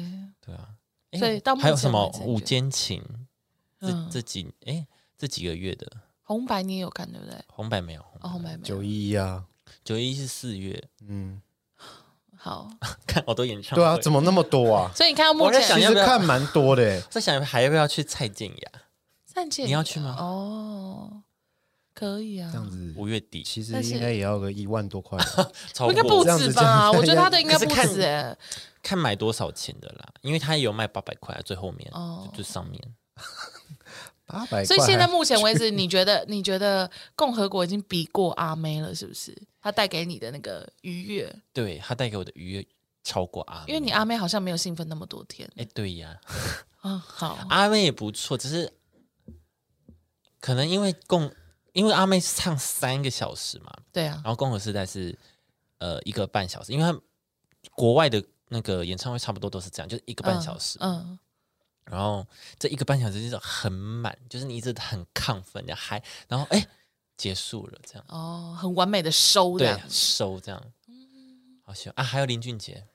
[0.40, 0.68] 对啊。
[1.14, 3.02] 诶所以到目还有什么午前为止你觉得间情？
[3.80, 4.08] 这嗯。
[4.10, 4.86] 这几哎
[5.16, 5.90] 这几个月的？
[6.22, 7.36] 红白你也有看对不对？
[7.48, 8.62] 红白没有，哦，红白没有。
[8.62, 9.44] 九一一啊，
[9.84, 11.40] 九一是四月，嗯，
[12.36, 12.68] 好，
[13.06, 13.82] 看好多演唱会。
[13.82, 14.90] 对啊，怎么那么多啊？
[14.94, 18.70] 所以你看到目我在前其想要不要实看蛮多的欸，在想还要不要去蔡健雅？
[19.26, 19.66] 蔡健雅？
[19.66, 20.16] 你要去吗？
[20.18, 21.22] 哦，
[21.94, 25.18] 可以啊，这样子五月底其实应该也要个一万多块
[25.88, 26.90] 应该不止吧？
[26.92, 28.36] 我觉得他的应该不止哎。
[28.82, 32.82] 看买多少钱的啦，因为他也有卖八百块，最后面哦就就上面。
[34.26, 39.36] 八百，所以现在目前为止，你觉得你觉得共和国已经比过阿妹了，是不是？
[39.60, 42.66] 他带给你的那个愉悦，对他带给我的愉悦
[43.02, 45.48] 超过阿妹，因为你阿妹好像没有兴奋那么多天。
[45.56, 46.18] 哎对呀，
[46.82, 48.72] 嗯， 好，阿妹也不错，只是
[50.40, 51.30] 可能因为共
[51.74, 55.16] 因为阿妹是唱三个小时嘛，对啊，然后共和时代是
[55.78, 56.98] 呃一个半小时，因为他
[57.72, 61.18] 国外的那个演唱会差不多都是这样，就是一个半小时，嗯，
[61.84, 62.26] 然后
[62.58, 66.66] 这一个半小时就是很满，就是你一直很亢奋的嗨，然后哎
[67.16, 70.62] 结束了这样，嗯哦，很完美的收对的收这样，
[71.64, 72.02] 好喜欢啊！
[72.02, 72.86] 还有林俊杰。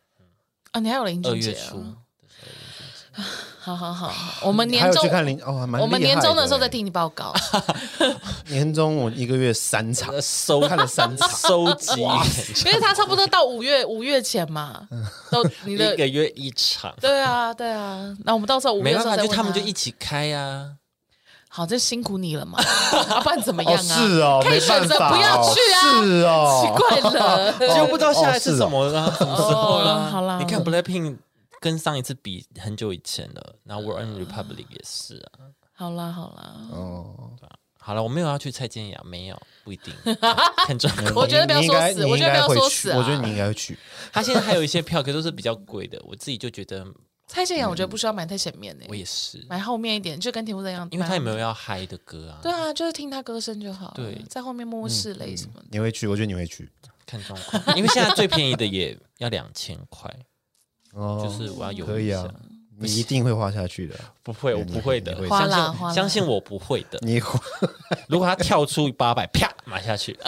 [0.71, 3.23] 啊，你还有林二俊杰月初啊，的时候，林俊杰
[3.62, 6.70] 好好好，我们年终去看林哦，还蛮我们年终的时候再欸。
[6.70, 7.34] 听你报告。
[8.47, 12.01] 年终我一个月三场，呃收看了三场 收集
[12.66, 14.88] 因为他差不多到五月五月前嘛，
[15.30, 20.66] 都你的一个月一场，对啊对啊，那我们到时候五月没办法，就他们就一起开呀。
[21.51, 22.60] 好，这辛苦你了嘛，
[23.10, 23.82] 要 不然怎么样哦啊？
[23.84, 27.51] 是哦，可以选择不要去啊，是哦，奇怪了。
[27.76, 30.10] 就不知道下一次哦是哦什么了，什么时候哦了？
[30.10, 31.18] 好啦你看 Blackpink
[31.60, 35.49] 跟上一次比很久以前了，然后 World and Republic 也是啊。
[35.74, 37.32] 好啦好啦，哦，
[37.80, 39.93] 好了，我没有要去蔡健雅，没有，不一定，
[40.68, 41.16] 看状况。
[41.16, 43.78] 我觉得不要你应该说死我觉得不要说死啊我觉得你应该会去。
[44.12, 46.86] 他现在还有一些票，可都是比较贵的，我自己就觉得
[47.28, 52.39] 蔡健雅我觉得不需要买太前面呢我，也是，买后面一点，就跟田馥甄一样，因为他也没有要嗨的歌啊。
[52.41, 55.68] 对啊，就是听他歌声就好了，对在后面默默拭泪什么的。
[55.72, 56.07] 你会去？
[56.07, 56.70] 我觉得你会去。
[57.05, 60.14] 看状况，因为现在最便宜的也要两千块，
[60.93, 62.35] 哦，就是我要犹豫一下可以啊。，
[62.77, 63.95] 你一定会花下去的。
[64.23, 66.97] 不会，我不会的，会花相啦花啦信相信我不会的。
[67.01, 67.39] 你会
[68.07, 70.17] 如果他跳出八百，啪买下去，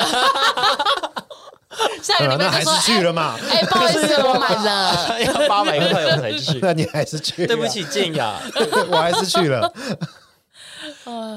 [2.03, 3.37] 下个礼还就说是去了嘛？
[3.49, 5.21] 哎，哎不好意思，我买了。
[5.23, 6.59] 要八百块我才去。
[6.61, 7.47] 那你还是去？
[7.47, 8.39] 对不，起，静雅。
[8.91, 9.71] 我还是去了。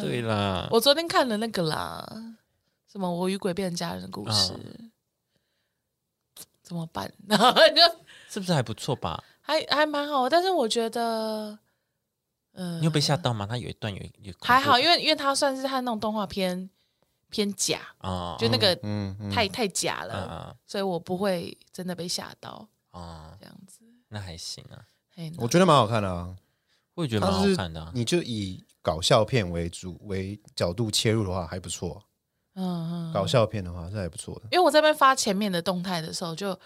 [0.02, 2.04] 对啦，我昨天看了那个啦，
[2.90, 4.90] 什么《我与鬼变成家人》的故事，嗯
[6.62, 7.12] 怎么办？
[7.28, 7.82] 然后就
[8.34, 9.22] 是不是还不错吧？
[9.40, 11.56] 还还蛮好，但是我觉得，
[12.50, 13.46] 呃，你有被吓到吗？
[13.48, 16.68] 他有一段有有还好，因为因为他算是他那种动画片
[17.30, 23.84] 偏假，啊，就那个嗯嗯，太太假啊了，啊所以我不会真的被吓到啊，这样子。
[24.08, 24.82] 那还行啊，
[25.38, 26.34] 我觉得蛮好看的啊。
[26.94, 27.92] 我也觉得蛮好看的啊。
[27.94, 32.02] 你就以搞笑片为主为角度切入的话，还不错。
[32.54, 34.42] 嗯嗯，搞笑片的话是还不错的。
[34.50, 36.58] 因为我在那边发前面的动态的时候就。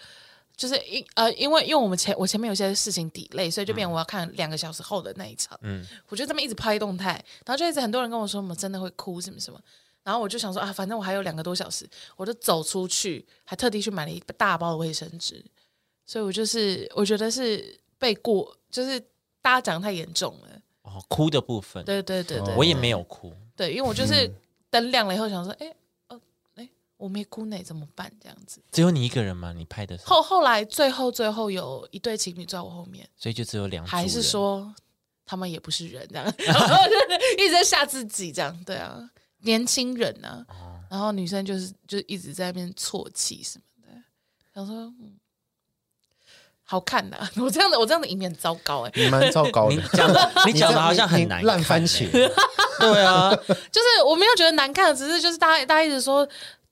[0.59, 5.57] 就是因呃，因为因为我们前我前面有些事情抵累，所以就变我要看两个小时后的那一场。
[5.61, 7.13] 嗯，我就这么一直拍动态，
[7.45, 9.57] 然后就一直很多人跟我说我们真的会哭什么什么，
[10.03, 15.41] 然后我就想说啊，反正我还有两个多小时，我就走出去，还特地去买了一大包的卫生纸，
[16.05, 18.99] 所以我就是我觉得是被过，就是
[19.41, 23.33] 大家讲得太严重了，哦，哭的部分，对对对对，我也没有哭。
[23.55, 24.29] 对，因为我就是
[24.69, 25.73] 灯亮了以后想说，哎，
[26.99, 28.11] 我没哭呢，怎么办？
[28.21, 28.61] 这样子。
[28.73, 29.53] 只有你一个人吗？
[29.55, 34.75] 你拍的时候，后后来最后最后有一对情侣在我后面，所以就只有两组还是人说
[35.25, 39.09] 他们也不是人这样，然后就是一直在吓自己这样，对啊，
[39.43, 40.75] 年轻人呢、哦。
[40.89, 44.01] 然后女生就是就一直在那边啜泣什么的，
[44.53, 45.13] 想说嗯，
[46.63, 49.75] 好看 的、我这样的我这样的影片很糟糕哎、你蛮糟糕的。
[49.79, 52.11] 你，讲的，你讲的好像很你难看烂番欸茄。
[52.79, 53.29] 对啊，
[53.71, 56.27] 就是我没有觉得难看，只是就是大家大家一直说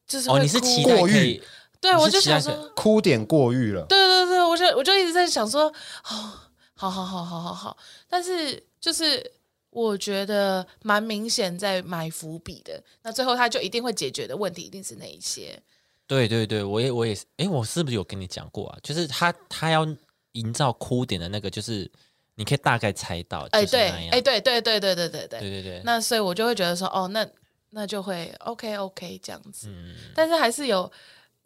[0.07, 1.43] 就是哦，你是哭期待可过誉，
[1.81, 3.85] 对我就想说，哭点过誉了。
[3.89, 5.65] 对对对，我就我就一直在想说，
[6.09, 6.33] 哦，
[6.73, 7.77] 好好好好好好，
[8.07, 9.31] 但是就是
[9.69, 15.61] 我觉得蛮明显在埋伏笔的，那最后他就一定会解决的问题一定是那一些，
[16.07, 18.77] 对对对，我也我也是，哎，我是不是有跟你讲过啊？
[18.81, 19.85] 就是他他要
[20.31, 21.89] 营造哭点的那个，就是
[22.35, 27.27] 你可以大概猜到，哎对，哎对对对对对对对，对对对，那所以我就会觉得说，哦，那
[27.71, 30.91] 那就会 OK OK 这样子，嗯，但是还是有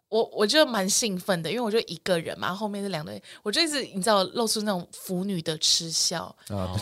[0.09, 6.75] 我我就蛮兴奋的，因为我就一个人嘛，后面是两对，我就一直你知道露出那种腐女的痴笑， 啊，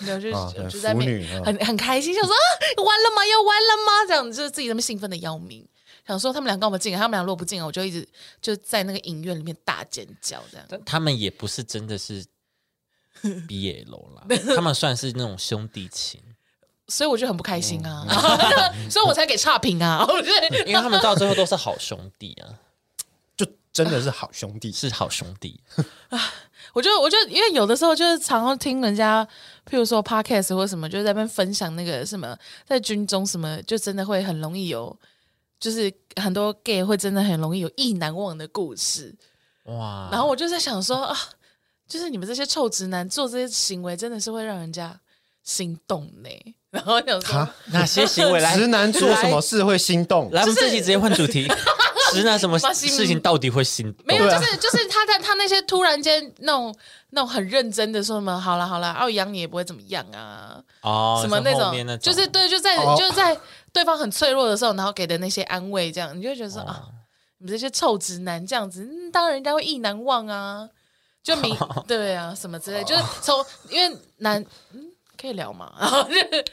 [0.00, 1.04] 对然后就、啊就在那
[1.44, 2.38] 很很开心，想说啊
[2.84, 3.26] 完了吗？
[3.26, 4.06] 要完了吗？
[4.08, 5.66] 这样就是自己那么兴奋的要命。
[6.06, 8.08] 想说他们俩跟我们进来，他们俩如果不进来，我就一直
[8.40, 10.64] 就在那个影院里面大尖叫这样。
[10.68, 12.24] 但他们也不是真的是
[13.22, 14.24] BL 啦，
[14.54, 16.20] 他们算是那种兄弟情，
[16.88, 18.06] 所以我就很不开心啊，
[18.74, 20.04] 嗯 所以我才给差评啊。
[20.08, 22.46] 我觉得因为他们到最后都是好兄弟啊，
[23.36, 24.70] 就真的是好兄弟。
[24.70, 25.60] 是好兄弟。
[26.72, 29.24] 我就我就因为有的时候就是常常听人家，
[29.68, 34.94] 譬如说 podcast 或什么，就在那边分享那个什么在军中什么，就真的会很容易有，
[35.58, 39.14] 就是很多 gay 会真的很容易有意难忘的故事。
[39.64, 41.16] 哇，然后我就在想说啊，
[41.88, 45.00] 就是你们这些臭直男做这些行为，真的是会让人家
[45.42, 46.28] 心动呢。
[46.70, 48.56] 然后想说哈，哪些行为来？
[48.56, 50.30] 直男做什么事会心动？
[50.32, 51.50] 来，我们这期直接换主题。
[52.12, 54.04] 直男什么事情到底会心动？
[54.06, 56.74] 没有，就是就是他在他那些突然间那种
[57.10, 62.94] 那种很认真的说什么，好了好了，奥养你也不会怎么样啊，哦，什么那种就是对，就在、哦。
[62.96, 63.36] 就是在
[63.72, 66.84] 对方很脆弱的时候，然后给的那些安慰，这样你就会觉得说、啊，
[67.38, 70.68] 你们这些臭直男这样子，嗯、当然人家会意难忘啊，
[71.24, 71.56] 就明
[71.88, 74.40] 对啊什么之类，就是从因为男
[74.72, 74.80] 嗯
[75.16, 76.44] 可以聊嘛， 然后就是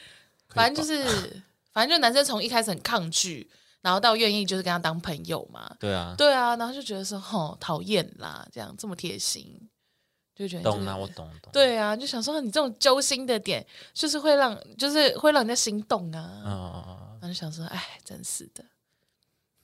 [0.49, 1.41] 反正就是
[1.71, 3.49] 反正就男生从一开始很抗拒，
[3.81, 9.69] 然后到愿意就是跟他当朋友嘛，对啊，对啊，然后就觉得说，吼，讨厌啦，这样这么贴心，
[10.35, 11.51] 就觉得懂啊，我懂懂。
[11.51, 16.41] 对啊，就想说你这种揪心的点，就是会让，就是会让人家心动啊。
[16.45, 18.63] 嗯，然后就想说，哎，真是的，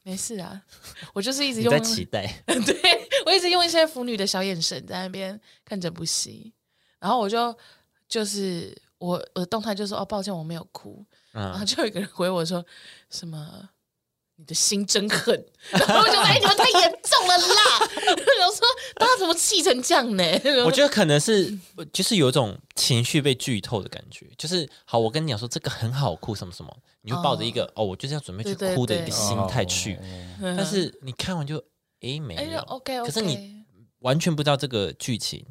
[0.04, 0.62] 没事啊，
[1.14, 6.52] 我就是一直用在期待， 对我一直用一些腐女的小眼神在那边看整部戏，
[7.00, 7.56] 然后我就
[8.08, 12.64] 就是我我的动态就说，哦，抱歉，我没有哭，然后嗯，就有一个人回我说
[13.10, 13.70] 什么。
[14.42, 15.36] 你的心真狠，
[15.70, 17.80] 然后我就说：“哎，你们太严重了啦！”
[18.40, 20.24] 然后说：“大家怎么气成这样呢？”
[20.64, 21.54] 我觉得可能是
[21.92, 30.00] 就是有一种情绪被剧透的感觉，就是好，我跟你讲说这个很好哭什么什么，你就抱着一个哦，我就是要准备去哭的一个心态去，
[30.42, 31.62] 嗯但是你看完就
[32.00, 33.66] 诶没哎有，，OK OK，可是你
[34.00, 35.46] 完全不知道这个剧情，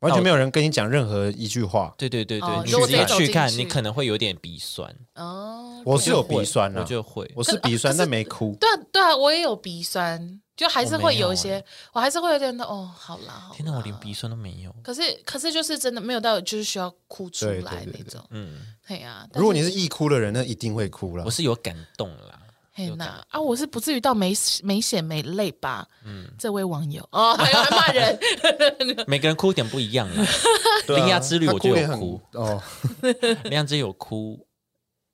[0.00, 1.94] 完全没有人跟你讲任何一句话。
[1.96, 8.56] 对对对哦对，你如果直接自己去看，你可能会有点鼻酸，哦，我是有鼻酸啊我，就会，我是鼻酸，但没哭。
[8.60, 13.54] 对啊对啊，我也有鼻酸，就还是会有一些，我还是会有点的哦，好啦好啦。
[13.54, 19.26] 天哪，我连鼻酸都没有，可是可是就是真的没有到就是需要哭出来那种，嗯，对呀。
[19.30, 21.30] 但如果你是易哭的人，那一定会哭了我。
[21.30, 22.39] 是有感动啦，
[22.88, 25.86] 嘿那有感啊，我是不至于到没没血没泪吧？
[26.04, 27.06] 嗯，这位网友。
[27.12, 28.18] 哦，还有还骂人，
[29.06, 30.24] 每个人哭点不一样啦，
[30.86, 32.62] 对啊铃芽之旅我就有哭，哦，
[33.44, 34.46] 铃芽之旅有哭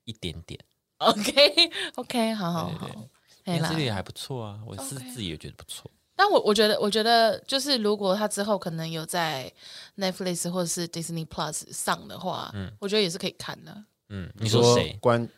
[0.05, 0.59] 一点点
[0.99, 3.09] ，OK OK，好好好，铃
[3.45, 3.69] 嘿啦。
[3.69, 9.53] 芽之旅也还不错啊，我是自己也觉得不错，但我我觉得，我觉得就是如果他之后可能有在
[9.97, 12.73] Netflix 或者是 Disney Plus 上的话，嗯。
[12.81, 13.85] 我觉得也是可以看的。
[14.09, 14.97] 嗯，你说谁？
[15.01, 15.29] 关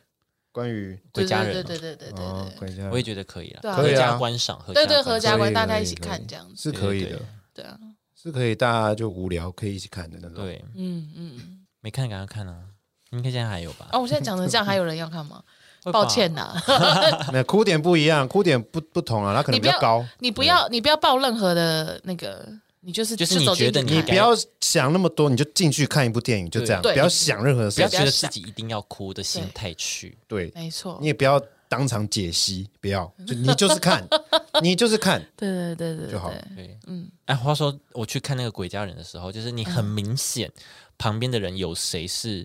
[0.58, 6.60] 关于回家人哦对对对对对我也觉得可以了，对啊合家观赏，合对对，合家观大家一起看这样子。
[6.60, 7.18] 是可以的对
[7.54, 7.78] 对，对啊，
[8.20, 10.44] 是可以，大家就无聊可以一起看的那种。
[10.44, 11.64] 对，嗯嗯。
[11.80, 12.56] 没看赶快看啊，
[13.10, 13.98] 应该现在还有吧啊，？
[14.00, 15.40] 我现在讲的这样，还有人要看吗？
[15.92, 16.52] 抱歉呐，
[17.32, 20.04] 那哭点不一样，哭点不不同啊，它可能比较高。
[20.18, 22.46] 你不要你不要抱任何的那个，
[22.88, 24.30] 你就是就是你觉得你你不要
[24.62, 27.82] 想那么多，你就进去看一部电影，就这样，不要想任何事情。
[27.84, 34.08] 要觉得自己一定要哭的心态去，对，没错你，也不要当场解析，不要，就你就是看，
[34.62, 40.50] 你就是看 对对对对就好对，对，嗯，哎，话说我去看那个鬼家人的时候，就是你很明显
[40.96, 42.42] 旁边的人有谁是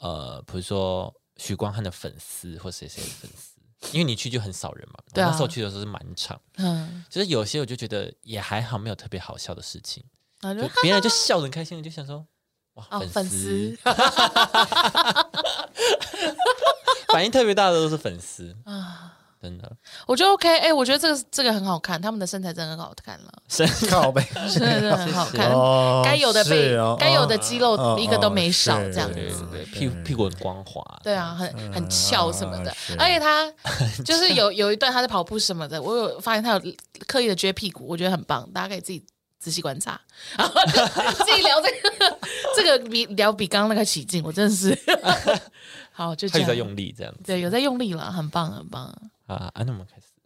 [0.00, 3.47] 呃，比如说许光汉的粉丝或谁谁的粉丝，
[3.92, 4.94] 因为你去就很少人嘛。
[5.12, 10.04] 对啊我那时候去的时候是满场，嗯，就是有些我就觉得也还好，没有特别好笑的事情，
[10.40, 12.26] 就就别人就笑得很开心，我就想说。
[12.74, 13.76] 哇，哦粉粉丝
[17.12, 19.70] 反应特别大的都是粉丝，啊，真的。
[20.06, 24.22] 我觉得 OK，哎，我觉得这个这个很好看，他们的身材真的很好看了，身靠背。
[24.34, 29.46] 真的真的很好看，哦该有的被是哦该有的肌肉哦一个都没少，哦这样是子。
[29.50, 32.70] 对对，屁屁股很光滑，对啊，很很翘什么的。
[32.70, 33.50] 啊，而且他
[34.04, 36.74] 就是有有一段他在跑步什么的，我有发现他有
[37.06, 39.04] 刻意的撅屁股，我觉得很棒，大家可以自己
[39.38, 40.00] 仔细观察，
[40.36, 40.60] 然 后
[41.24, 42.18] 自己聊这个，
[42.56, 44.76] 这个比聊比刚刚那个起劲，我真的是。
[45.92, 47.20] 好就这样，他有在用力这样子。
[47.26, 48.94] 对，有在用力了，很棒很棒。
[49.28, 49.62] 啊啊！
[49.64, 50.17] 那我们开始。